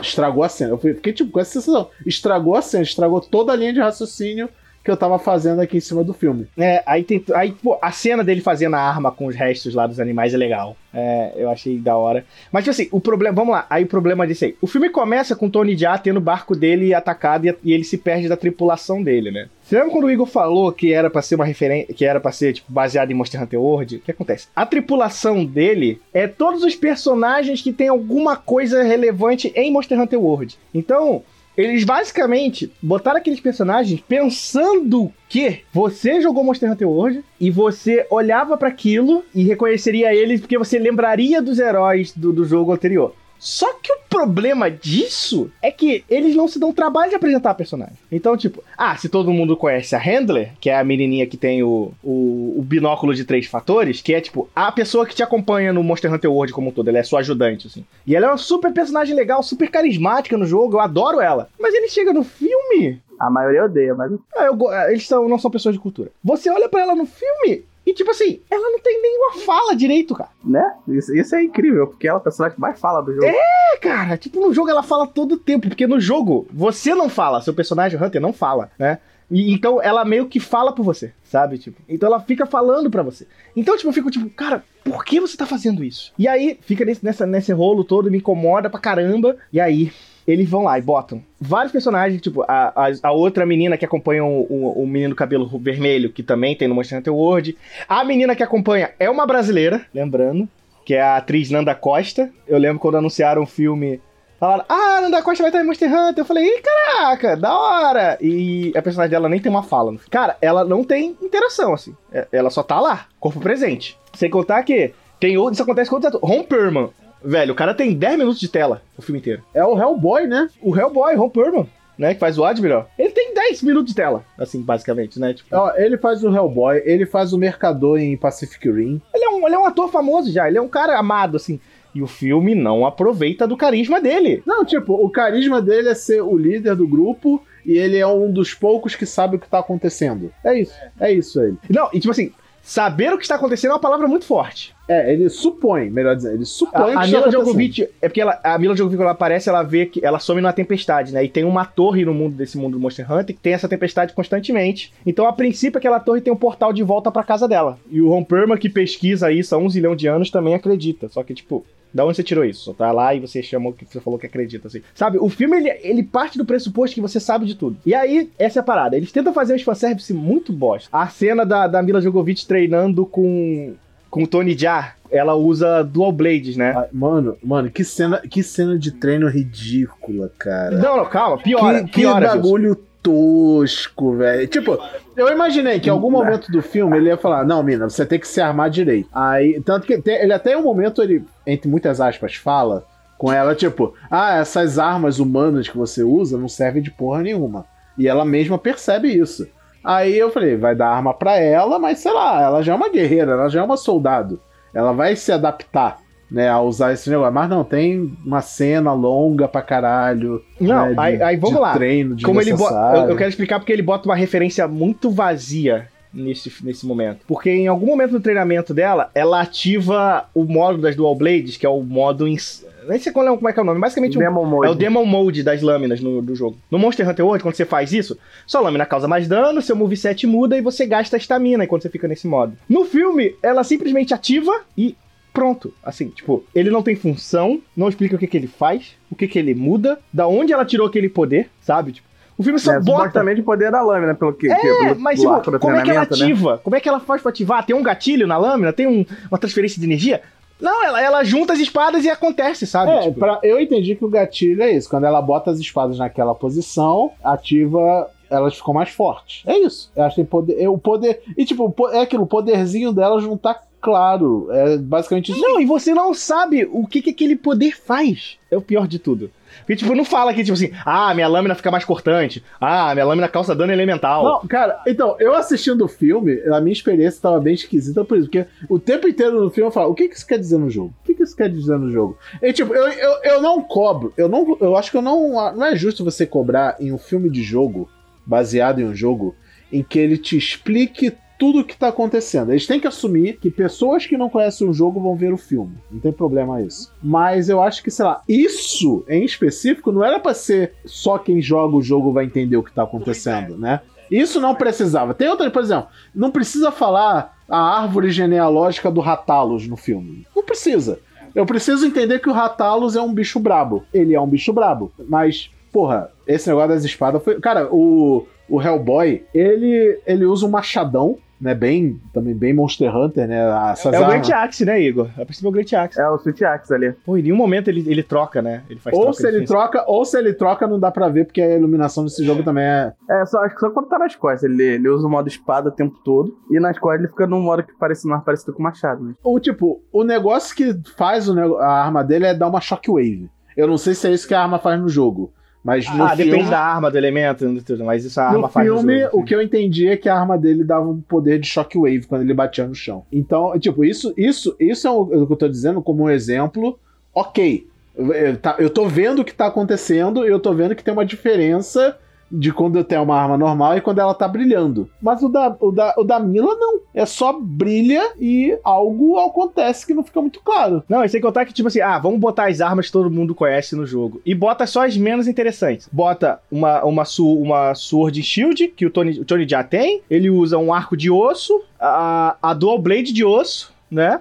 [0.00, 0.70] estragou a cena.
[0.70, 4.48] Eu fiquei tipo com essa sensação, estragou a cena, estragou toda a linha de raciocínio
[4.88, 6.46] que eu tava fazendo aqui em cima do filme.
[6.56, 7.22] É, aí tem.
[7.34, 10.36] Aí, pô, a cena dele fazendo a arma com os restos lá dos animais é
[10.38, 10.78] legal.
[10.94, 12.24] É, eu achei da hora.
[12.50, 13.34] Mas, tipo assim, o problema.
[13.34, 14.56] Vamos lá, aí o problema disso aí.
[14.62, 17.98] O filme começa com Tony Jaa tendo o barco dele atacado e, e ele se
[17.98, 19.50] perde da tripulação dele, né?
[19.62, 21.92] Você lembra quando o Igor falou que era pra ser uma referência.
[21.92, 23.96] Que era pra ser, tipo, baseado em Monster Hunter World?
[23.96, 24.48] O que acontece?
[24.56, 30.18] A tripulação dele é todos os personagens que tem alguma coisa relevante em Monster Hunter
[30.18, 30.56] World.
[30.72, 31.22] Então.
[31.58, 38.56] Eles basicamente botaram aqueles personagens pensando que você jogou Monster Hunter World e você olhava
[38.56, 43.12] pra aquilo e reconheceria eles porque você lembraria dos heróis do, do jogo anterior.
[43.38, 47.54] Só que o problema disso é que eles não se dão trabalho de apresentar a
[47.54, 47.94] personagem.
[48.10, 51.62] Então, tipo, ah, se todo mundo conhece a Handler, que é a menininha que tem
[51.62, 55.72] o, o, o binóculo de três fatores, que é, tipo, a pessoa que te acompanha
[55.72, 57.84] no Monster Hunter World como um todo, ela é sua ajudante, assim.
[58.06, 61.48] E ela é uma super personagem legal, super carismática no jogo, eu adoro ela.
[61.60, 65.38] Mas ele chega no filme, A maioria odeia, mas ah, eu go- eles são, não
[65.38, 66.10] são pessoas de cultura.
[66.24, 70.14] Você olha pra ela no filme e, tipo assim, ela não tem nenhuma fala direito,
[70.14, 70.28] cara.
[70.44, 70.74] né?
[70.88, 73.26] Isso, isso é incrível, porque ela é a personagem que mais fala do jogo.
[73.26, 77.08] É, cara, tipo, no jogo ela fala todo o tempo, porque no jogo você não
[77.08, 78.98] fala, seu personagem Hunter não fala, né?
[79.30, 81.56] E, então ela meio que fala por você, sabe?
[81.56, 83.26] Tipo, então ela fica falando pra você.
[83.56, 86.12] Então, tipo, eu fico tipo, cara, por que você tá fazendo isso?
[86.18, 89.36] E aí fica nesse, nessa, nesse rolo todo, me incomoda pra caramba.
[89.50, 89.90] E aí
[90.28, 94.24] eles vão lá e botam vários personagens, tipo, a, a, a outra menina que acompanha
[94.24, 97.56] o, o, o menino cabelo vermelho, que também tem no Monster Hunter World.
[97.88, 100.46] A menina que acompanha é uma brasileira, lembrando,
[100.84, 102.30] que é a atriz Nanda Costa.
[102.46, 104.00] Eu lembro quando anunciaram o filme.
[104.38, 106.18] Falaram, ah, Nanda Costa vai estar em Monster Hunter.
[106.18, 108.18] Eu falei, ih, caraca, da hora.
[108.20, 109.94] E a personagem dela nem tem uma fala.
[110.10, 111.94] Cara, ela não tem interação, assim.
[112.12, 113.96] É- Ela só tá lá, corpo presente.
[114.14, 116.36] Sem contar que tem outro, isso acontece com outros atores.
[116.36, 116.90] Ron Perlman.
[117.22, 119.42] Velho, o cara tem 10 minutos de tela o filme inteiro.
[119.54, 120.48] É o Hellboy, né?
[120.62, 121.66] O Hellboy, Ron Perlman,
[121.98, 125.34] né, que faz o Admiral, ele tem 10 minutos de tela, assim, basicamente, né?
[125.34, 129.02] Tipo, Ó, ele faz o Hellboy, ele faz o Mercador em Pacific Rim.
[129.12, 131.58] ele, é um, ele é um ator famoso já, ele é um cara amado, assim.
[131.94, 134.42] E o filme não aproveita do carisma dele.
[134.46, 138.30] Não, tipo, o carisma dele é ser o líder do grupo e ele é um
[138.30, 140.30] dos poucos que sabe o que tá acontecendo.
[140.44, 141.56] É isso, é isso ele.
[141.68, 142.32] Não, e tipo assim,
[142.68, 144.74] saber o que está acontecendo é uma palavra muito forte.
[144.86, 147.28] É, ele supõe, melhor dizendo, ele supõe A, que a Mila.
[147.30, 150.42] Djokovic, é porque ela, a Mila Djokovic, quando ela aparece, ela vê que ela some
[150.42, 151.24] numa tempestade, né?
[151.24, 154.12] E tem uma torre no mundo desse mundo do Monster Hunter que tem essa tempestade
[154.12, 154.92] constantemente.
[155.06, 157.78] Então, a princípio, aquela torre tem um portal de volta pra casa dela.
[157.90, 161.08] E o Ron Perlman, que pesquisa isso há um zilhão de anos, também acredita.
[161.08, 162.74] Só que, tipo, da onde você tirou isso?
[162.74, 164.82] Tá lá e você chamou que você falou que acredita, assim.
[164.94, 167.76] Sabe, o filme, ele, ele parte do pressuposto que você sabe de tudo.
[167.84, 168.96] E aí, essa é a parada.
[168.96, 170.88] Eles tentam fazer um fanservice muito bosta.
[170.92, 173.74] A cena da, da Mila Djokovic treinando com,
[174.10, 176.74] com o Tony Jaa, ela usa dual blades, né?
[176.76, 180.76] Ah, Mano, mano, que cena, que cena de treino ridícula, cara.
[180.78, 182.36] Não, não, calma, piora, que, que piora, Wilson.
[182.36, 184.46] bagulho tosco, velho.
[184.46, 184.78] Tipo,
[185.16, 188.18] eu imaginei que em algum momento do filme ele ia falar: Não, mina, você tem
[188.18, 189.08] que se armar direito.
[189.12, 192.84] Aí, tanto que ele até um momento, ele, entre muitas aspas, fala
[193.16, 197.64] com ela, tipo, ah, essas armas humanas que você usa não servem de porra nenhuma.
[197.96, 199.48] E ela mesma percebe isso.
[199.82, 202.88] Aí eu falei, vai dar arma pra ela, mas sei lá, ela já é uma
[202.88, 204.40] guerreira, ela já é uma soldado.
[204.72, 205.98] Ela vai se adaptar,
[206.30, 207.32] né, a usar esse negócio.
[207.32, 210.42] Mas não, tem uma cena longa pra caralho.
[210.60, 211.72] Não, né, de- aí, aí vamos de lá.
[211.74, 215.88] treino Como ele bota, eu, eu quero explicar porque ele bota uma referência muito vazia
[216.12, 217.20] nesse, nesse momento.
[217.26, 221.66] Porque em algum momento do treinamento dela, ela ativa o modo das Dual Blades, que
[221.66, 222.26] é o modo.
[222.26, 222.64] Ins...
[222.88, 224.66] Nem sei qual é, como é que é o nome, basicamente um- Demon Mode.
[224.66, 226.56] é o Demon Mode das lâminas no, do jogo.
[226.70, 230.26] No Monster Hunter World, quando você faz isso, sua lâmina causa mais dano, seu moveset
[230.26, 232.54] muda e você gasta a estamina enquanto você fica nesse modo.
[232.68, 234.96] No filme, ela simplesmente ativa e
[235.32, 235.72] pronto.
[235.82, 239.26] Assim, tipo, ele não tem função, não explica o que, que ele faz, o que,
[239.28, 241.92] que ele muda, da onde ela tirou aquele poder, sabe?
[241.92, 242.98] Tipo, o filme só É, bota.
[242.98, 244.50] supostamente o poder da lâmina, pelo que.
[244.50, 246.06] É, pelo, mas tipo, como é que ela né?
[246.10, 246.60] ativa?
[246.62, 247.66] Como é que ela faz pra ativar?
[247.66, 248.72] Tem um gatilho na lâmina?
[248.72, 250.22] Tem um- uma transferência de energia?
[250.60, 252.90] Não, ela, ela junta as espadas e acontece, sabe?
[252.90, 254.88] É, Tipo, pra- eu entendi que o gatilho é isso.
[254.90, 258.10] Quando ela bota as espadas naquela posição, ativa.
[258.30, 259.42] Elas ficam mais fortes.
[259.46, 259.90] É isso.
[259.96, 260.68] Eu acho que tem poder.
[260.68, 261.22] O poder.
[261.36, 264.48] E tipo, é aquilo, o poderzinho não tá claro.
[264.50, 265.40] É basicamente isso.
[265.40, 268.38] Não, e você não sabe o que, que aquele poder faz.
[268.50, 269.30] É o pior de tudo.
[269.58, 272.42] Porque, tipo, não fala que, tipo assim, ah, minha lâmina fica mais cortante.
[272.60, 274.24] Ah, minha lâmina causa dano elemental.
[274.24, 278.26] Não, cara, então, eu assistindo o filme, a minha experiência tava bem esquisita por isso,
[278.26, 280.70] porque o tempo inteiro no filme eu falo, o que que isso quer dizer no
[280.70, 280.94] jogo?
[281.02, 282.18] O que que isso quer dizer no jogo?
[282.42, 285.66] E tipo, eu, eu, eu não cobro, eu não, eu acho que eu não, não
[285.66, 287.88] é justo você cobrar em um filme de jogo,
[288.24, 289.34] baseado em um jogo,
[289.72, 292.50] em que ele te explique tudo o que tá acontecendo.
[292.50, 295.76] Eles têm que assumir que pessoas que não conhecem o jogo vão ver o filme.
[295.90, 296.92] Não tem problema isso.
[297.02, 301.40] Mas eu acho que, sei lá, isso em específico não era pra ser só quem
[301.40, 303.80] joga o jogo vai entender o que tá acontecendo, né?
[304.10, 305.14] Isso não precisava.
[305.14, 310.26] Tem outra, por exemplo, não precisa falar a árvore genealógica do Ratalos no filme.
[310.34, 310.98] Não precisa.
[311.34, 313.84] Eu preciso entender que o Ratalos é um bicho brabo.
[313.92, 314.92] Ele é um bicho brabo.
[315.08, 317.38] Mas, porra, esse negócio das espadas foi.
[317.38, 321.54] Cara, o, o Hellboy, ele, ele usa um machadão né?
[321.54, 323.70] Bem, também bem Monster Hunter, né?
[323.72, 324.06] Essas É o.
[324.06, 325.08] Great Axe, né, Igor?
[325.16, 326.00] A princípio é o Great Axe.
[326.00, 326.92] É o Sweet Axe ali.
[327.04, 328.62] Pô, em nenhum momento ele, ele troca, né?
[328.68, 331.24] Ele faz Ou troca se ele troca, ou se ele troca, não dá pra ver,
[331.24, 332.92] porque a iluminação desse jogo também é.
[333.08, 334.44] É, só, acho que só quando tá nas costas.
[334.44, 336.36] Ele, ele usa o modo espada o tempo todo.
[336.50, 339.04] E nas costas ele fica num modo que parece mais parecido com machado.
[339.04, 339.14] Né?
[339.22, 343.30] O tipo, o negócio que faz o a arma dele é dar uma shockwave.
[343.56, 345.32] Eu não sei se é isso que a arma faz no jogo.
[345.68, 348.38] Mas no Ah, filme, depende da arma, do elemento, e tudo, mas isso a arma
[348.38, 350.98] no faz no filme, o que eu entendi é que a arma dele dava um
[350.98, 353.04] poder de shockwave quando ele batia no chão.
[353.12, 356.78] Então, tipo, isso, isso, isso é o que eu tô dizendo como um exemplo.
[357.14, 360.74] Ok, eu, eu tá- eu tô vendo o que tá acontecendo e eu tô vendo
[360.74, 361.98] que tem uma diferença
[362.30, 364.88] de quando eu tenho uma arma normal e quando ela tá brilhando.
[365.00, 366.80] Mas o da, o da, o da Mila não.
[366.94, 370.82] É só brilha e algo acontece que não fica muito claro.
[370.88, 373.34] Não, e sem contar que, tipo assim, ah, vamos botar as armas que todo mundo
[373.34, 374.20] conhece no jogo.
[374.26, 375.88] E bota só as menos interessantes.
[375.90, 380.02] Bota uma, uma, su, uma Sword Shield, que o Tony, o Tony já tem.
[380.10, 384.20] Ele usa um arco de osso, a, a Dual Blade de osso, né?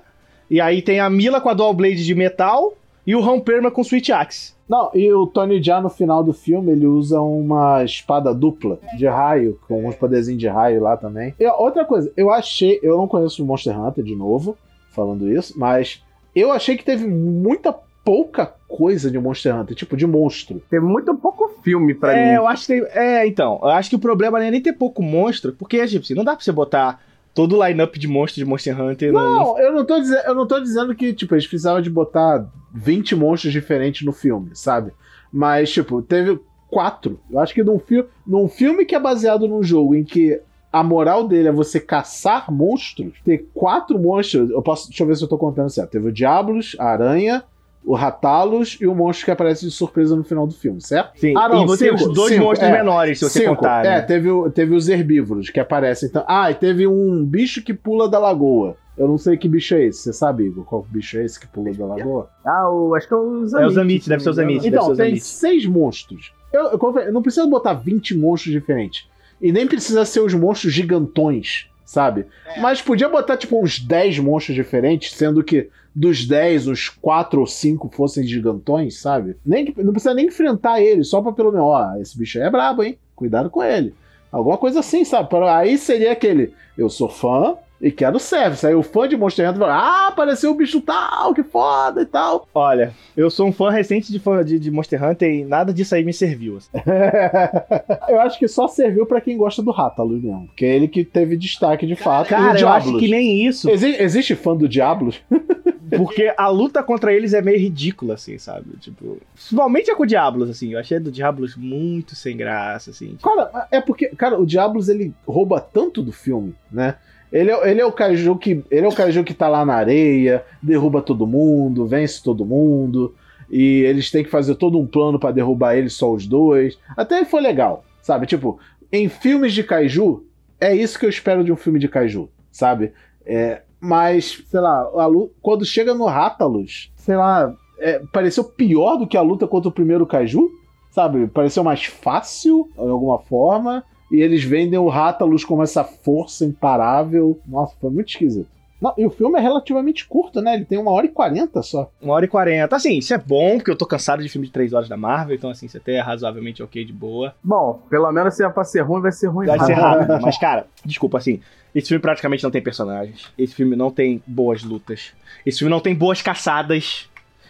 [0.50, 2.74] E aí tem a Mila com a Dual Blade de metal
[3.08, 4.54] e o Ramperma com Switch Axe.
[4.70, 9.08] Não, e o Tony Jaa no final do filme, ele usa uma espada dupla de
[9.08, 11.34] raio, com uns poderzinhos de raio lá também.
[11.40, 14.58] E outra coisa, eu achei, eu não conheço o Monster Hunter de novo,
[14.92, 16.04] falando isso, mas
[16.36, 20.62] eu achei que teve muita pouca coisa de Monster Hunter, tipo de monstro.
[20.70, 22.36] Tem muito pouco filme pra é, mim.
[22.36, 23.60] eu acho que tem, É, então.
[23.62, 26.24] Eu acho que o problema não é nem ter pouco monstro, porque, tipo assim, não
[26.26, 27.02] dá pra você botar
[27.34, 30.22] todo o line-up de monstros de Monster Hunter no- no Não, eu não tô dizendo,
[30.26, 34.52] eu não tô dizendo que, tipo, eles precisavam de botar 20 monstros diferentes no filme,
[34.54, 34.92] sabe?
[35.32, 37.20] Mas, tipo, teve quatro.
[37.32, 40.40] Eu acho que num, fi num filme que é baseado num jogo em que
[40.72, 44.50] a moral dele é você caçar monstros, ter quatro monstros.
[44.50, 44.88] Eu posso.
[44.90, 45.92] Deixa eu ver se eu tô contando certo.
[45.92, 47.44] Teve o Diablos, a Aranha,
[47.86, 51.18] o Ratalos e o monstro que aparece de surpresa no final do filme, certo?
[51.20, 52.74] Sim, Ah, não, e você tem cinco, os dois cinco, monstros é.
[52.74, 53.56] menores, se você Cinco.
[53.56, 53.86] contar.
[53.86, 54.02] É, né?
[54.02, 56.10] teve, o- teve os herbívoros que aparecem.
[56.10, 58.76] Então, ah, e teve um bicho que pula da lagoa.
[58.98, 60.00] Eu não sei que bicho é esse.
[60.02, 62.30] Você sabe, Igor, qual bicho é esse que pula da lagoa?
[62.44, 63.64] Ah, o, acho que é o Zamit.
[63.64, 64.68] É o Zamit, deve ser o Zamit.
[64.68, 66.34] Então, tem seis monstros.
[66.52, 69.08] Eu, eu, eu não preciso botar 20 monstros diferentes.
[69.40, 72.26] E nem precisa ser os monstros gigantões, sabe?
[72.60, 77.46] Mas podia botar, tipo, uns 10 monstros diferentes, sendo que dos 10, uns 4 ou
[77.46, 79.36] 5 fossem gigantões, sabe?
[79.46, 82.50] Nem, não precisa nem enfrentar eles, só pra pelo menos, ó, esse bicho aí é
[82.50, 82.98] brabo, hein?
[83.16, 83.94] Cuidado com ele.
[84.32, 85.30] Alguma coisa assim, sabe?
[85.50, 88.66] Aí seria aquele, eu sou fã e quero service.
[88.66, 92.06] Aí o fã de Monster Hunter fala, ah, apareceu o bicho tal, que foda e
[92.06, 92.48] tal.
[92.54, 95.96] Olha, eu sou um fã recente de, fã de, de Monster Hunter e nada disso
[95.96, 96.58] aí me serviu.
[96.58, 96.70] assim.
[98.10, 100.50] eu acho que só serviu pra quem gosta do Rátalos mesmo.
[100.56, 102.28] Que é ele que teve destaque de fato.
[102.28, 105.22] o Cara, eu acho que nem isso, Exi- existe fã do Diablos?
[105.96, 108.78] porque a luta contra eles é meio ridícula, assim, sabe?
[108.80, 110.74] Tipo, principalmente a com o Diablos, assim.
[110.74, 113.18] Eu achei do Diablos muito sem graça, assim.
[113.24, 116.96] Cara, é porque, cara, o Diablos ele rouba tanto do filme, né?
[117.32, 119.76] Ele é, ele é o kaiju que ele é o kaiju que tá lá na
[119.76, 123.14] areia, derruba todo mundo, vence todo mundo,
[123.50, 126.78] e eles têm que fazer todo um plano pra derrubar ele só os dois.
[126.96, 128.26] Até foi legal, sabe?
[128.26, 128.60] Tipo,
[128.92, 130.24] em filmes de kaiju,
[130.60, 132.94] é isso que eu espero de um filme de kaiju, sabe?
[133.26, 135.08] É, mas, sei lá, a
[135.42, 139.74] quando chega no Rátalos, sei lá, é, pareceu pior do que a luta contra o
[139.74, 140.50] primeiro kaiju,
[140.90, 141.28] sabe?
[141.28, 143.84] Pareceu mais fácil, de alguma forma.
[144.12, 147.40] E eles vendem o Rátalos como essa força imparável.
[147.46, 148.48] Nossa, foi muito esquisito.
[148.80, 150.54] Não, e o filme é relativamente curto, né?
[150.54, 151.92] Ele tem uma hora e quarenta só.
[152.00, 152.76] Uma hora e quarenta.
[152.76, 155.36] Assim, isso é bom, porque eu tô cansado de filme de três horas da Marvel,
[155.36, 157.34] então assim, isso até é razoavelmente ok de boa.
[157.44, 159.48] Bom, pelo menos se é pra ser ruim, vai ser ruim.
[159.48, 160.10] Vai ser rápido.
[160.10, 160.22] rápido.
[160.26, 161.42] Mas, cara, desculpa, assim,
[161.74, 163.32] esse filme praticamente não tem personagens.
[163.36, 165.12] Esse filme não tem boas lutas.
[165.44, 167.10] Esse filme não tem boas caçadas,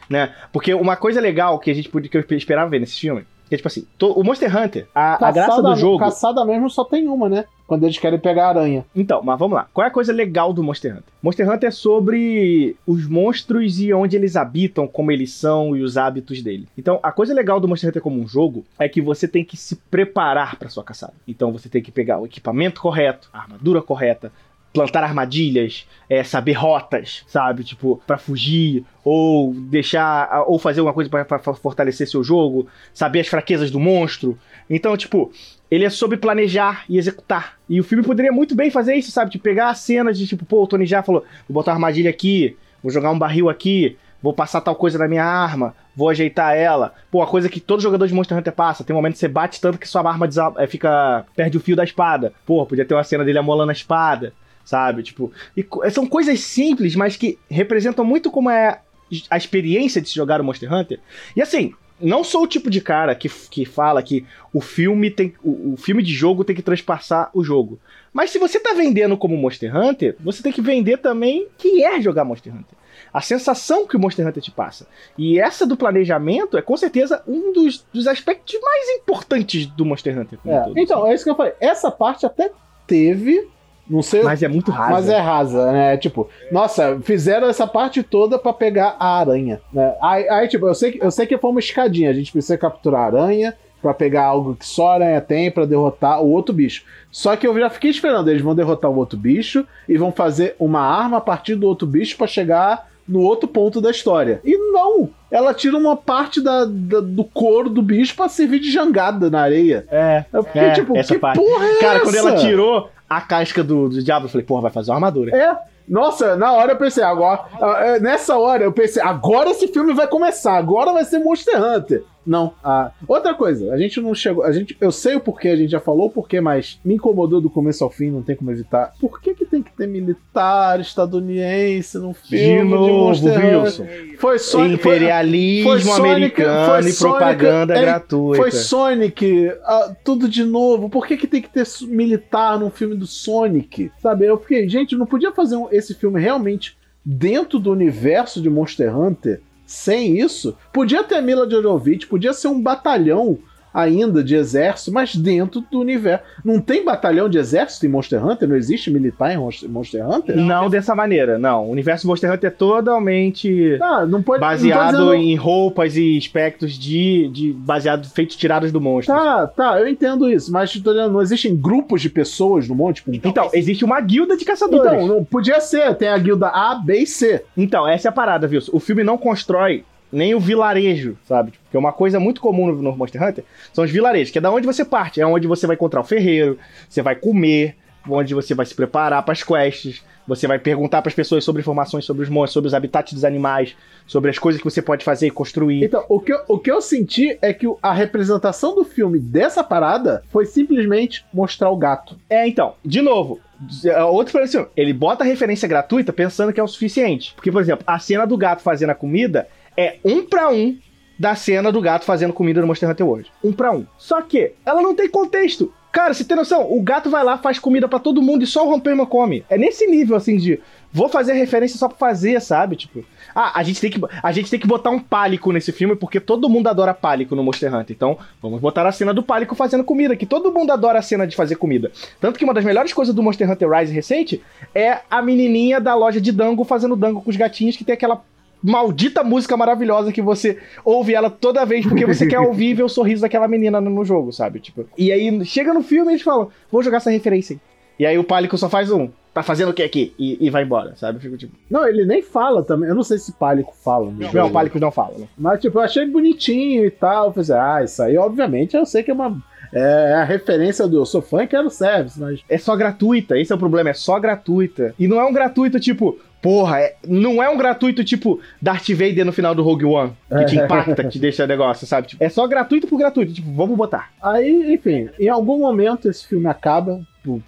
[0.09, 0.33] né?
[0.53, 3.55] Porque uma coisa legal que a gente podia, que eu esperava ver nesse filme, que
[3.55, 5.99] é tipo assim, to- o Monster Hunter, a, a graça do jogo.
[5.99, 7.45] Caçada mesmo só tem uma, né?
[7.65, 8.85] Quando eles querem pegar a aranha.
[8.95, 9.67] Então, mas vamos lá.
[9.73, 11.03] Qual é a coisa legal do Monster Hunter?
[11.21, 15.97] Monster Hunter é sobre os monstros e onde eles habitam, como eles são e os
[15.97, 16.67] hábitos dele.
[16.77, 19.57] Então, a coisa legal do Monster Hunter como um jogo é que você tem que
[19.57, 21.13] se preparar para sua caçada.
[21.27, 24.31] Então, você tem que pegar o equipamento correto, a armadura correta,
[24.73, 27.63] plantar armadilhas, é, saber rotas, sabe?
[27.63, 33.27] Tipo, pra fugir, ou deixar, ou fazer alguma coisa pra fortalecer seu jogo, saber as
[33.27, 34.37] fraquezas do monstro.
[34.69, 35.31] Então, tipo,
[35.69, 37.57] ele é sobre planejar e executar.
[37.67, 39.31] E o filme poderia muito bem fazer isso, sabe?
[39.31, 42.55] De pegar cenas de tipo, pô, o Tony já falou, vou botar uma armadilha aqui,
[42.81, 46.93] vou jogar um barril aqui, vou passar tal coisa na minha arma, vou ajeitar ela.
[47.11, 49.27] Pô, a coisa que todo jogador de Monster Hunter passa, tem um momento que você
[49.27, 50.27] bate tanto que sua arma
[50.57, 52.33] é, fica perde o fio da espada.
[52.45, 54.33] Pô, podia ter uma cena dele amolando a espada,
[54.67, 55.01] sabe?
[55.01, 58.81] Tipo, e são coisas simples, mas que representam muito como é
[59.29, 60.99] a experiência de se jogar o Monster Hunter.
[61.33, 65.33] E assim, não sou o tipo de cara que, que fala que o filme tem.
[65.41, 67.79] O, o filme de jogo tem que transpassar o jogo.
[68.11, 72.01] Mas se você tá vendendo como Monster Hunter, você tem que vender também que é
[72.01, 72.77] jogar Monster Hunter.
[73.13, 74.85] A sensação que o Monster Hunter te passa.
[75.17, 80.19] E essa do planejamento é com certeza um dos, dos aspectos mais importantes do Monster
[80.19, 80.39] Hunter.
[80.45, 81.11] É, todo, então, assim.
[81.11, 81.53] é isso que eu falei.
[81.61, 82.51] Essa parte até
[82.85, 83.47] teve.
[83.89, 84.21] Não sei.
[84.23, 84.93] Mas é muito raro.
[84.93, 85.97] Mas é rasa, né?
[85.97, 89.93] Tipo, nossa, fizeram essa parte toda pra pegar a aranha, né?
[90.01, 92.09] Aí, aí, tipo, eu sei, que, eu sei que foi uma escadinha.
[92.09, 95.63] A gente precisa capturar a aranha pra pegar algo que só a aranha tem pra
[95.65, 96.83] derrotar o outro bicho.
[97.11, 98.29] Só que eu já fiquei esperando.
[98.29, 101.87] Eles vão derrotar o outro bicho e vão fazer uma arma a partir do outro
[101.87, 104.41] bicho pra chegar no outro ponto da história.
[104.43, 105.09] E não!
[105.31, 109.41] Ela tira uma parte da, da- do couro do bicho pra servir de jangada na
[109.41, 109.85] areia.
[109.89, 110.25] É.
[110.33, 111.39] Eu fiquei É, tipo, que parte.
[111.39, 112.03] porra é Cara, essa?
[112.03, 115.35] quando ela tirou a casca do, do diabo, eu falei, porra, vai fazer uma armadura.
[115.35, 115.57] É.
[115.87, 117.45] Nossa, na hora eu pensei, agora.
[117.61, 121.61] ah, é, Nessa hora eu pensei, agora esse filme vai começar, agora vai ser Monster
[121.63, 122.03] Hunter.
[122.27, 122.53] Não.
[122.63, 124.43] Ah, outra coisa, a gente não chegou.
[124.43, 127.39] A gente, eu sei o porquê, a gente já falou o porquê, mas me incomodou
[127.39, 128.91] do começo ao fim, não tem como evitar.
[128.99, 133.87] Por que, que tem que ter militar estadunidense num filme De novo, Monster Wilson.
[134.19, 134.83] Foi Sonic.
[134.83, 138.37] foi- Imperialismo foi Sonic- americano foi e propaganda é, gratuita.
[138.41, 140.89] Foi Sonic, ah, tudo de novo.
[140.89, 143.91] Por que, que tem que ter militar num filme do Sonic?
[143.99, 144.25] Sabe?
[144.25, 148.95] Eu fiquei, gente, não podia fazer um- esse filme realmente dentro do universo de Monster
[148.97, 150.57] Hunter sem isso?
[150.73, 153.37] Podia ter a Mila Jovovich, podia ser um batalhão
[153.77, 156.23] ainda de exército, mas dentro do universo.
[156.43, 158.49] Não tem batalhão de exército em Monster Hunter?
[158.49, 160.35] Não existe militar em Monster- Hunter?
[160.35, 161.65] Não dessa maneira, não.
[161.67, 166.17] O universo Monster Hunter é totalmente Ah, não pode não baseado dizendo- em roupas e
[166.17, 169.13] aspectos de, de baseado feitos tirados do monstro.
[169.15, 172.97] Tá, tá, eu entendo isso, mas tô dizendo, não existem grupos de pessoas no monte?
[173.03, 174.91] Tipo, Então, existe uma guilda de caçadores.
[175.03, 175.93] Então, não podia ser.
[175.95, 177.43] Tem a guilda A, B e C.
[177.55, 178.61] Então, essa é a parada, viu?
[178.71, 181.51] O filme não constrói nem o vilarejo, sabe?
[181.63, 183.43] Porque uma coisa muito comum no Monster Hunter
[183.73, 186.03] são os vilarejos, que é da onde você parte, é onde você vai encontrar o
[186.03, 186.57] ferreiro,
[186.89, 187.75] você vai comer,
[188.09, 191.61] onde você vai se preparar para as quests, você vai perguntar para as pessoas sobre
[191.61, 195.03] informações sobre os monstros, sobre os habitats dos animais, sobre as coisas que você pode
[195.03, 195.83] fazer e construir.
[195.83, 199.63] Então, o que, eu, o que eu senti é que a representação do filme dessa
[199.63, 202.17] parada foi simplesmente mostrar o gato.
[202.29, 203.39] É, então, de novo,
[203.85, 207.33] é, outro problema assim, ele bota a referência gratuita pensando que é o suficiente.
[207.35, 210.77] Porque, por exemplo, a cena do gato fazendo a comida é um pra um
[211.19, 213.31] da cena do gato fazendo comida no Monster Hunter World.
[213.43, 213.85] Um pra um.
[213.97, 215.73] Só que ela não tem contexto.
[215.91, 216.71] Cara, você tem noção?
[216.71, 219.43] O gato vai lá, faz comida pra todo mundo e só o Romperma come.
[219.49, 220.59] É nesse nível, assim, de
[220.91, 222.75] vou fazer referência só pra fazer, sabe?
[222.75, 225.95] Tipo, ah, a gente tem que, a gente tem que botar um pálico nesse filme
[225.95, 227.95] porque todo mundo adora pálico no Monster Hunter.
[227.95, 231.25] Então, vamos botar a cena do pálico fazendo comida, que todo mundo adora a cena
[231.25, 231.91] de fazer comida.
[232.21, 234.43] Tanto que uma das melhores coisas do Monster Hunter Rise recente
[234.75, 238.21] é a menininha da loja de dango fazendo dango com os gatinhos que tem aquela
[238.63, 242.83] maldita música maravilhosa que você ouve ela toda vez porque você quer ouvir e ver
[242.83, 244.59] o sorriso daquela menina no, jogo, sabe?
[244.59, 247.59] Tipo, e aí chega no filme e eles falam, vou jogar essa referência aí.
[247.99, 250.13] E aí o Pálico só faz um, tá fazendo o que aqui?
[250.17, 251.19] E, e vai embora, sabe?
[251.19, 252.89] Fico tipo, Não, ele nem fala também.
[252.89, 254.11] Eu não sei se Pálico fala.
[254.11, 254.47] Não, jogo.
[254.47, 255.27] o Pálico não fala, né?
[255.37, 257.27] Mas, tipo, eu achei bonitinho e tal.
[257.27, 259.37] Eu falei, ah, isso aí, obviamente, eu sei que é uma.
[259.73, 262.39] É a referência do eu sou fã e quero service, mas.
[262.49, 264.95] É só gratuita, esse é o problema, é só gratuita.
[264.97, 269.25] E não é um gratuito tipo, porra, é- não é um gratuito tipo Darth Vader
[269.25, 272.07] no final do Rogue One, que te impacta, que te deixa negócio, sabe?
[272.07, 274.11] Tipo, é só gratuito por gratuito, tipo, vamos botar.
[274.21, 277.01] Aí, enfim, em algum momento esse filme acaba,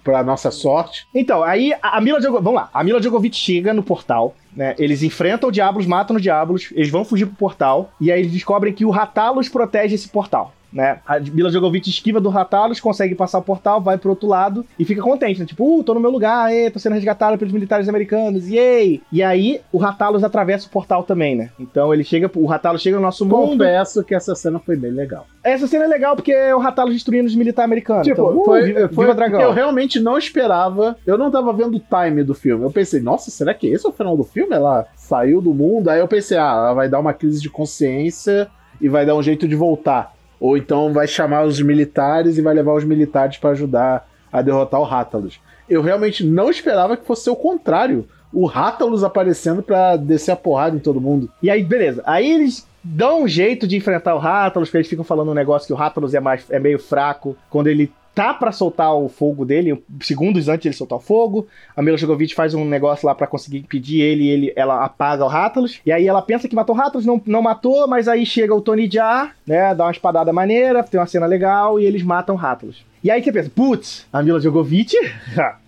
[0.04, 1.06] pra nossa sorte.
[1.14, 4.74] Então, aí a a Mila Djokovic, vamos lá, a Mila Djokovic chega no portal, né?
[4.78, 8.32] Eles enfrentam o Diablos, matam o Diablos, eles vão fugir pro portal, e aí eles
[8.32, 10.52] descobrem que o Ratalos protege esse portal.
[10.72, 11.00] Né?
[11.06, 14.84] A Mila Djokovic esquiva do Ratalos, consegue passar o portal, vai pro outro lado e
[14.84, 15.46] fica contente, né?
[15.46, 19.02] Tipo, uh, tô no meu lugar, ê, tô sendo resgatado pelos militares americanos, yay!
[19.12, 21.50] E aí o Ratalos atravessa o portal também, né?
[21.58, 23.58] Então ele chega, o Ratalos chega no nosso mundo.
[23.58, 25.26] Confesso que essa cena foi bem legal.
[25.42, 28.06] Essa cena é legal porque é o Ratalos destruindo os militares americanos.
[28.06, 29.40] Tipo, então, uh, foi, viva, foi viva dragão.
[29.40, 30.96] eu realmente não esperava.
[31.06, 32.64] Eu não tava vendo o time do filme.
[32.64, 34.54] Eu pensei, nossa, será que esse é o final do filme?
[34.54, 35.88] Ela saiu do mundo.
[35.88, 38.48] Aí eu pensei, ah, ela vai dar uma crise de consciência
[38.80, 40.12] e vai dar um jeito de voltar.
[40.40, 44.80] Ou então vai chamar os militares e vai levar os militares pra ajudar a derrotar
[44.80, 45.38] o Rátalos.
[45.68, 48.08] Eu realmente não esperava que fosse o contrário.
[48.32, 51.30] O Rátalos aparecendo pra descer a porrada em todo mundo.
[51.42, 52.02] E aí, beleza.
[52.06, 55.66] Aí eles dão um jeito de enfrentar o Rátalos, porque eles ficam falando um negócio
[55.66, 57.36] que o Rátalos é, mais, é meio fraco.
[57.50, 61.46] Quando ele tá pra soltar o fogo dele, segundos antes de ele soltar o fogo,
[61.76, 65.24] a Mila Jovovich faz um negócio lá pra conseguir impedir ele, e ele ela apaga
[65.24, 65.80] o Rátalos.
[65.86, 68.60] E aí ela pensa que matou o Rátalos, não, não matou, mas aí chega o
[68.60, 72.38] Tony Jaa, né, dá uma espadada maneira, tem uma cena legal, e eles matam o
[72.38, 72.84] Rátalos.
[73.02, 74.94] E aí você pensa, putz, a Mila Jovovich...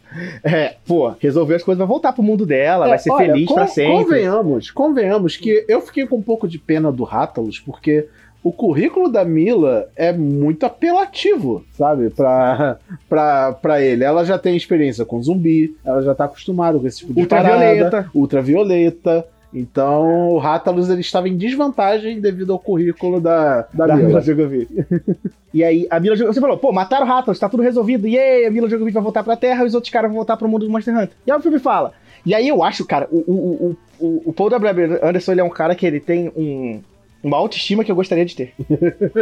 [0.45, 3.49] É, pô, resolveu as coisas, vai voltar pro mundo dela, vai É, ser olha, feliz
[3.49, 4.05] con- pra sempre.
[4.05, 8.07] Convenhamos, convenhamos que eu fiquei com um pouco de pena do Rátalos, porque
[8.43, 12.11] o currículo da Mila é muito apelativo, sabe?
[12.11, 12.77] Pra,
[13.09, 14.03] pra, pra ele.
[14.03, 17.91] Ela já tem experiência com zumbi, ela já tá acostumada com esse tipo de Ultravioleta.
[17.91, 18.11] parada.
[18.15, 19.25] Ultravioleta.
[19.55, 24.09] Então, o Rattalus ele estava em desvantagem devido ao currículo da, da, da Mila.
[24.09, 24.69] Mila Jovovich.
[25.53, 28.19] e aí, a Mila Jovovich, você falou, pô, mataram o Rathalos, tá tudo resolvido, e
[28.19, 30.49] aí, a Mila Jovovich vai voltar pra Terra e os outros caras vão voltar pro
[30.49, 31.11] mundo do Monster Hunter.
[31.27, 31.93] E aí o filme fala.
[32.25, 34.99] E aí eu acho, cara, o, o, o, o, o Paul W.
[35.03, 36.81] Anderson, ele é um cara que ele tem um,
[37.23, 38.55] uma autoestima que eu gostaria de ter.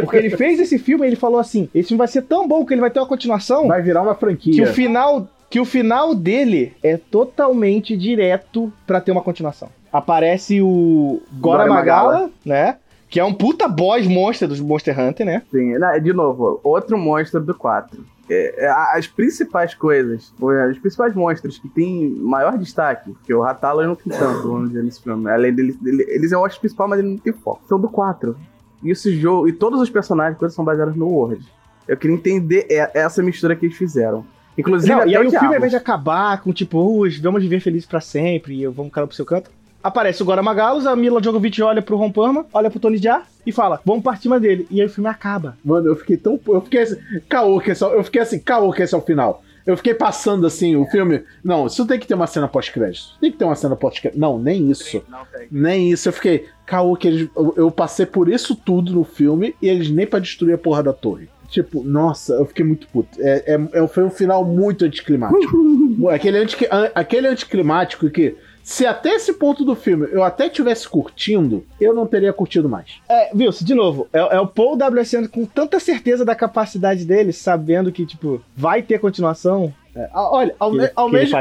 [0.01, 2.65] Porque ele fez esse filme e ele falou assim, esse filme vai ser tão bom
[2.65, 4.63] que ele vai ter uma continuação Vai virar uma que franquia.
[4.63, 9.67] o final que o final dele é totalmente direto pra ter uma continuação.
[9.91, 12.31] Aparece o Gora Gora Magala, Magala.
[12.45, 12.77] né?
[13.09, 15.41] Que é um puta boss monster dos Monster Hunter, né?
[15.51, 18.01] Sim, de novo, outro monstro do 4.
[18.33, 23.33] É, é, a- as principais coisas, é, os principais monstros que tem maior destaque, que
[23.33, 25.29] o Ratalo não tem tanto, vamos dizer, nesse filme.
[25.29, 27.61] Além dele, dele- eles é o monstro principal, mas ele não tem foco.
[27.67, 28.37] São do 4.
[28.83, 31.45] E esse jogo, e todos os personagens coisas são baseados no World.
[31.87, 34.25] Eu queria entender é- essa mistura que eles fizeram.
[34.57, 37.41] Inclusive, Não, até e aí o filme, ao invés de acabar com tipo, "Ui, vamos
[37.41, 39.49] viver felizes pra sempre e eu vamos cada pro seu canto,
[39.83, 43.23] aparece o Gora Magalos, a Mila Djokovic olha pro Ron Perlman, olha pro Tony Jaa
[43.45, 44.67] e fala, vamos partir cima dele.
[44.69, 45.57] E aí o filme acaba.
[45.63, 46.39] Mano, eu fiquei tão.
[46.47, 46.97] Eu fiquei assim.
[47.27, 49.43] Caô, que esse é, eu fiquei assim, caô, que esse é o final.
[49.65, 51.23] Eu fiquei passando assim o filme.
[51.43, 53.09] Não, isso tem que ter uma cena pós-crédito.
[53.19, 54.19] Tem que ter uma cena pós-crédito.
[54.19, 55.03] Não, nem isso.
[55.09, 55.47] Não tem.
[55.51, 56.09] Nem isso.
[56.09, 56.45] Eu fiquei.
[56.65, 57.29] Caô, que eles.
[57.35, 60.81] Eu, eu passei por isso tudo no filme e eles nem pra destruir a porra
[60.83, 61.29] da torre.
[61.47, 63.09] Tipo, nossa, eu fiquei muito puto.
[63.19, 65.57] É, é- é- foi um final muito anticlimático.
[66.09, 70.87] aquele, anti, an- aquele anticlimático que, se até esse ponto do filme eu até tivesse
[70.87, 72.99] curtindo, eu não teria curtido mais.
[73.09, 75.17] É, viu, de novo, é, é o Paul W.S.
[75.17, 80.55] Anderson com tanta certeza da capacidade dele, sabendo que, tipo, vai ter continuação, É, olha,
[80.57, 81.37] ao, que, ao que mesmo.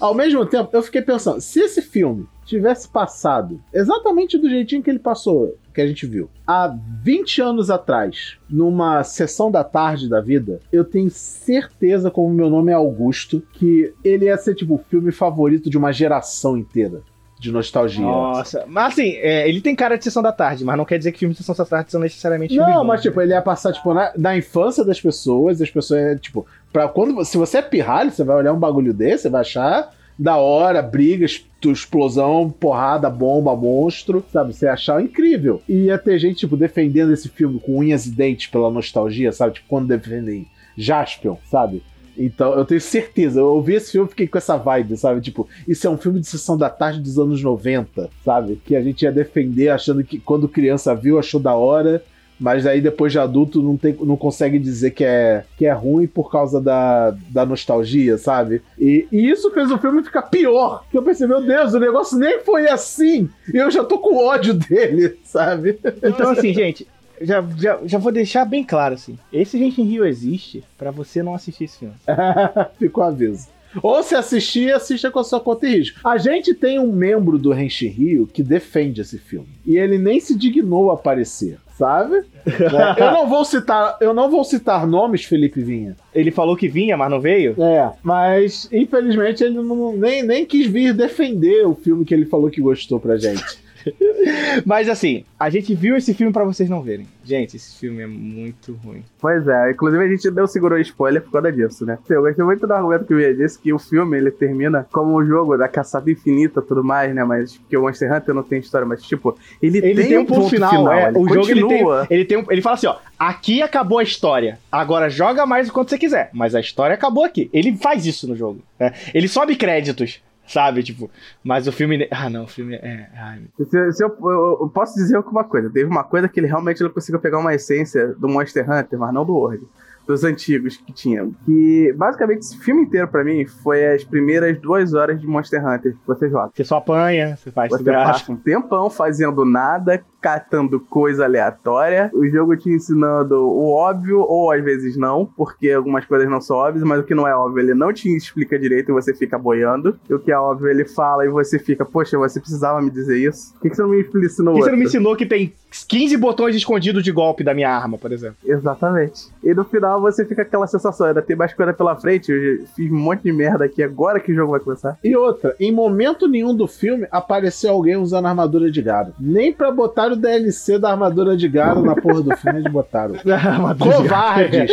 [0.00, 4.90] Ao mesmo tempo, eu fiquei pensando, se esse filme tivesse passado exatamente do jeitinho que
[4.90, 10.20] ele passou, que a gente viu, há 20 anos atrás, numa sessão da tarde da
[10.20, 14.84] vida, eu tenho certeza, como meu nome é Augusto, que ele ia ser tipo o
[14.90, 17.02] filme favorito de uma geração inteira
[17.38, 18.04] de nostalgia.
[18.04, 21.10] Nossa, mas assim, é, ele tem cara de sessão da tarde, mas não quer dizer
[21.12, 23.02] que filmes de sessão da tarde são necessariamente Não, bons, mas né?
[23.08, 26.86] tipo, ele ia passar tipo na, na infância das pessoas, as pessoas é, tipo, para
[26.88, 29.90] quando se você é pirralho, você vai olhar um bagulho desse, você vai achar
[30.20, 34.52] da hora, brigas, explosão, porrada, bomba, monstro, sabe?
[34.52, 35.62] Você achar incrível.
[35.66, 39.54] E ia ter gente tipo defendendo esse filme com unhas e dentes pela nostalgia, sabe?
[39.54, 40.46] Tipo quando defendem
[40.76, 41.82] Jaspion, sabe?
[42.18, 45.22] Então, eu tenho certeza, eu ouvi esse filme e fiquei com essa vibe, sabe?
[45.22, 48.60] Tipo, isso é um filme de sessão da tarde dos anos 90, sabe?
[48.62, 52.04] Que a gente ia defender achando que quando criança viu, achou da hora,
[52.40, 56.06] mas aí depois de adulto não, tem, não consegue dizer que é, que é ruim
[56.06, 58.62] por causa da, da nostalgia, sabe?
[58.78, 60.84] E, e isso fez o filme ficar pior.
[60.90, 63.28] Que eu pensei, meu Deus, o negócio nem foi assim.
[63.52, 65.78] E eu já tô com ódio dele, sabe?
[66.02, 66.86] Então, assim, gente,
[67.20, 69.18] já, já, já vou deixar bem claro, assim.
[69.30, 71.94] Esse Gente em Rio existe pra você não assistir esse filme.
[72.78, 73.48] Ficou aviso.
[73.82, 76.00] Ou se assistir, assista com a sua conta e risco.
[76.02, 79.48] A gente tem um membro do Renchi Rio que defende esse filme.
[79.64, 82.24] E ele nem se dignou a aparecer, sabe?
[82.98, 85.96] Eu não vou citar, eu não vou citar nomes, Felipe Vinha.
[86.14, 87.54] Ele falou que vinha, mas não veio?
[87.62, 92.50] É, mas infelizmente ele não, nem, nem quis vir defender o filme que ele falou
[92.50, 93.42] que gostou pra gente.
[94.64, 97.06] Mas assim, a gente viu esse filme pra vocês não verem.
[97.24, 99.02] Gente, esse filme é muito ruim.
[99.20, 101.98] Pois é, inclusive a gente não segurou spoiler por causa disso, né?
[102.08, 105.18] Eu gostei muito do argumento que o Ia disse que o filme ele termina como
[105.18, 107.24] um jogo da caçada infinita e tudo mais, né?
[107.24, 110.48] Mas porque o Monster Hunter não tem história, mas tipo, ele, Ele tem, um ponto,
[110.48, 112.06] final, é, ele o jogo ele tem, continua.
[112.10, 114.58] ele tem um, ele fala assim, ó, aqui acabou a história.
[114.70, 117.50] Agora joga mais o quanto você quiser, mas a história acabou aqui.
[117.52, 118.92] Ele faz isso no jogo, né?
[119.14, 120.20] Ele sobe créditos,
[120.52, 121.10] sabe, tipo,
[121.44, 124.94] mas o filme, ah, não, o filme é, ai, Se, se eu, eu- eu posso
[124.94, 128.28] dizer alguma coisa, teve uma coisa que ele realmente não conseguiu pegar uma essência do
[128.28, 129.64] Monster Hunter, mas não do World.
[130.10, 131.32] Dos antigos que tinham.
[131.44, 135.92] Que basicamente esse filme inteiro pra mim foi as primeiras duas horas de Monster Hunter
[135.92, 136.50] que você joga.
[136.52, 142.28] você só apanha, você faz Você passa um tempão fazendo nada, catando coisa aleatória, o
[142.28, 146.84] jogo te ensinando o óbvio, ou às vezes não, porque algumas coisas não são óbvias,
[146.84, 149.98] mas o que não é óbvio ele não te explica direito e você fica boiando.
[150.08, 153.16] E o que é óbvio ele fala e você fica, poxa, você precisava me dizer
[153.16, 153.54] isso?
[153.54, 155.54] Por que, que você não me ensinou Por que você não me ensinou que tem
[155.86, 158.36] 15 botões escondidos de golpe da minha arma, por exemplo?
[158.44, 159.28] Exatamente.
[159.42, 162.90] E no final você fica aquela sensação, ainda tem mais coisa pela frente, eu fiz
[162.90, 164.98] um monte de merda aqui, agora que o jogo vai começar.
[165.02, 169.14] E outra, em momento nenhum do filme apareceu alguém usando armadura de gado.
[169.18, 173.14] Nem pra botar o DLC da armadura de gado na porra do filme eles botaram.
[173.78, 174.72] Covardes!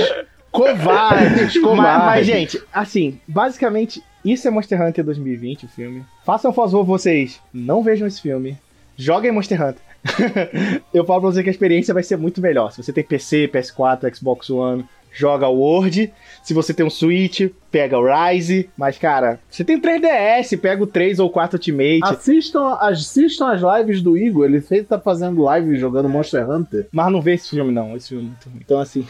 [0.51, 1.57] Covardes!
[1.61, 1.77] Covardes!
[1.77, 6.03] Mas, mas, gente, assim, basicamente, isso é Monster Hunter 2020, o filme.
[6.25, 8.57] Façam um favor vocês, não vejam esse filme.
[8.95, 9.86] Joguem Monster Hunter.
[10.93, 12.71] eu falo pra você que a experiência vai ser muito melhor.
[12.71, 14.85] Se você tem PC, PS4, Xbox One,
[15.18, 16.13] joga o Word.
[16.43, 18.70] Se você tem um Switch, pega o Rise.
[18.78, 21.99] Mas, cara, você tem 3DS, pega o 3 ou 4 Ultimate.
[22.03, 24.45] Assistam, assistam as lives do Igor.
[24.45, 26.88] Ele sempre tá fazendo live jogando Monster Hunter.
[26.91, 27.95] Mas não vê esse filme, não.
[27.95, 28.61] Esse filme é muito ruim.
[28.63, 29.01] Então, assim,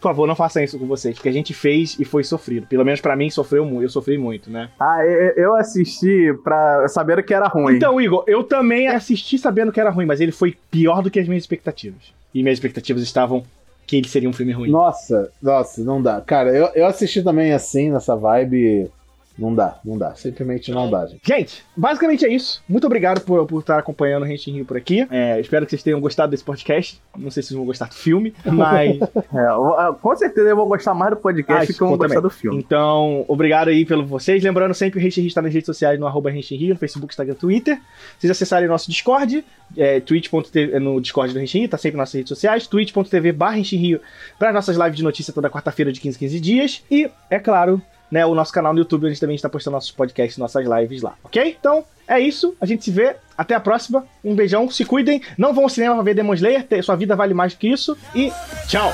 [0.00, 1.14] por favor, não façam isso com vocês.
[1.14, 2.66] Porque a gente fez e foi sofrido.
[2.66, 3.84] Pelo menos pra mim, sofreu muito.
[3.84, 4.68] Eu sofri muito, né?
[4.80, 5.04] Ah,
[5.36, 7.76] eu assisti pra saber que era ruim.
[7.76, 11.20] Então, Igor, eu também assisti sabendo que era ruim, mas ele foi pior do que
[11.20, 12.12] as minhas expectativas.
[12.34, 13.44] E minhas expectativas estavam
[13.92, 14.70] que ele seria um filme ruim.
[14.70, 16.22] Nossa, nossa, não dá.
[16.22, 18.90] Cara, eu, eu assisti também assim, nessa vibe.
[19.38, 20.14] Não dá, não dá.
[20.14, 21.20] Simplesmente não dá, gente.
[21.24, 22.62] Gente, basicamente é isso.
[22.68, 25.06] Muito obrigado por, por estar acompanhando o Gente Rio por aqui.
[25.10, 27.00] É, espero que vocês tenham gostado desse podcast.
[27.16, 29.00] Não sei se vocês vão gostar do filme, mas.
[29.00, 32.30] é, com certeza eu vou gostar mais do podcast ah, que eu vou gostar do
[32.30, 32.58] filme.
[32.58, 34.42] Então, obrigado aí pelo vocês.
[34.42, 37.34] Lembrando sempre que o Rio está nas redes sociais no arroba Rio, no Facebook, Instagram,
[37.34, 37.80] Twitter.
[38.18, 39.44] Vocês acessarem nosso Discord,
[39.76, 43.56] é, twitch.tv, no Discord do Gente Rio, tá sempre nas nossas redes sociais, twitch.tv barra
[43.56, 44.00] Rio,
[44.38, 46.84] para nossas lives de notícia toda quarta-feira de 15 15 dias.
[46.90, 47.80] E, é claro,
[48.12, 51.00] né, o nosso canal no YouTube, a gente também está postando nossos podcasts, nossas lives
[51.00, 51.56] lá, ok?
[51.58, 55.54] Então, é isso, a gente se vê, até a próxima, um beijão, se cuidem, não
[55.54, 58.30] vão ao cinema ver Demon Slayer, sua vida vale mais do que isso, e
[58.68, 58.92] tchau!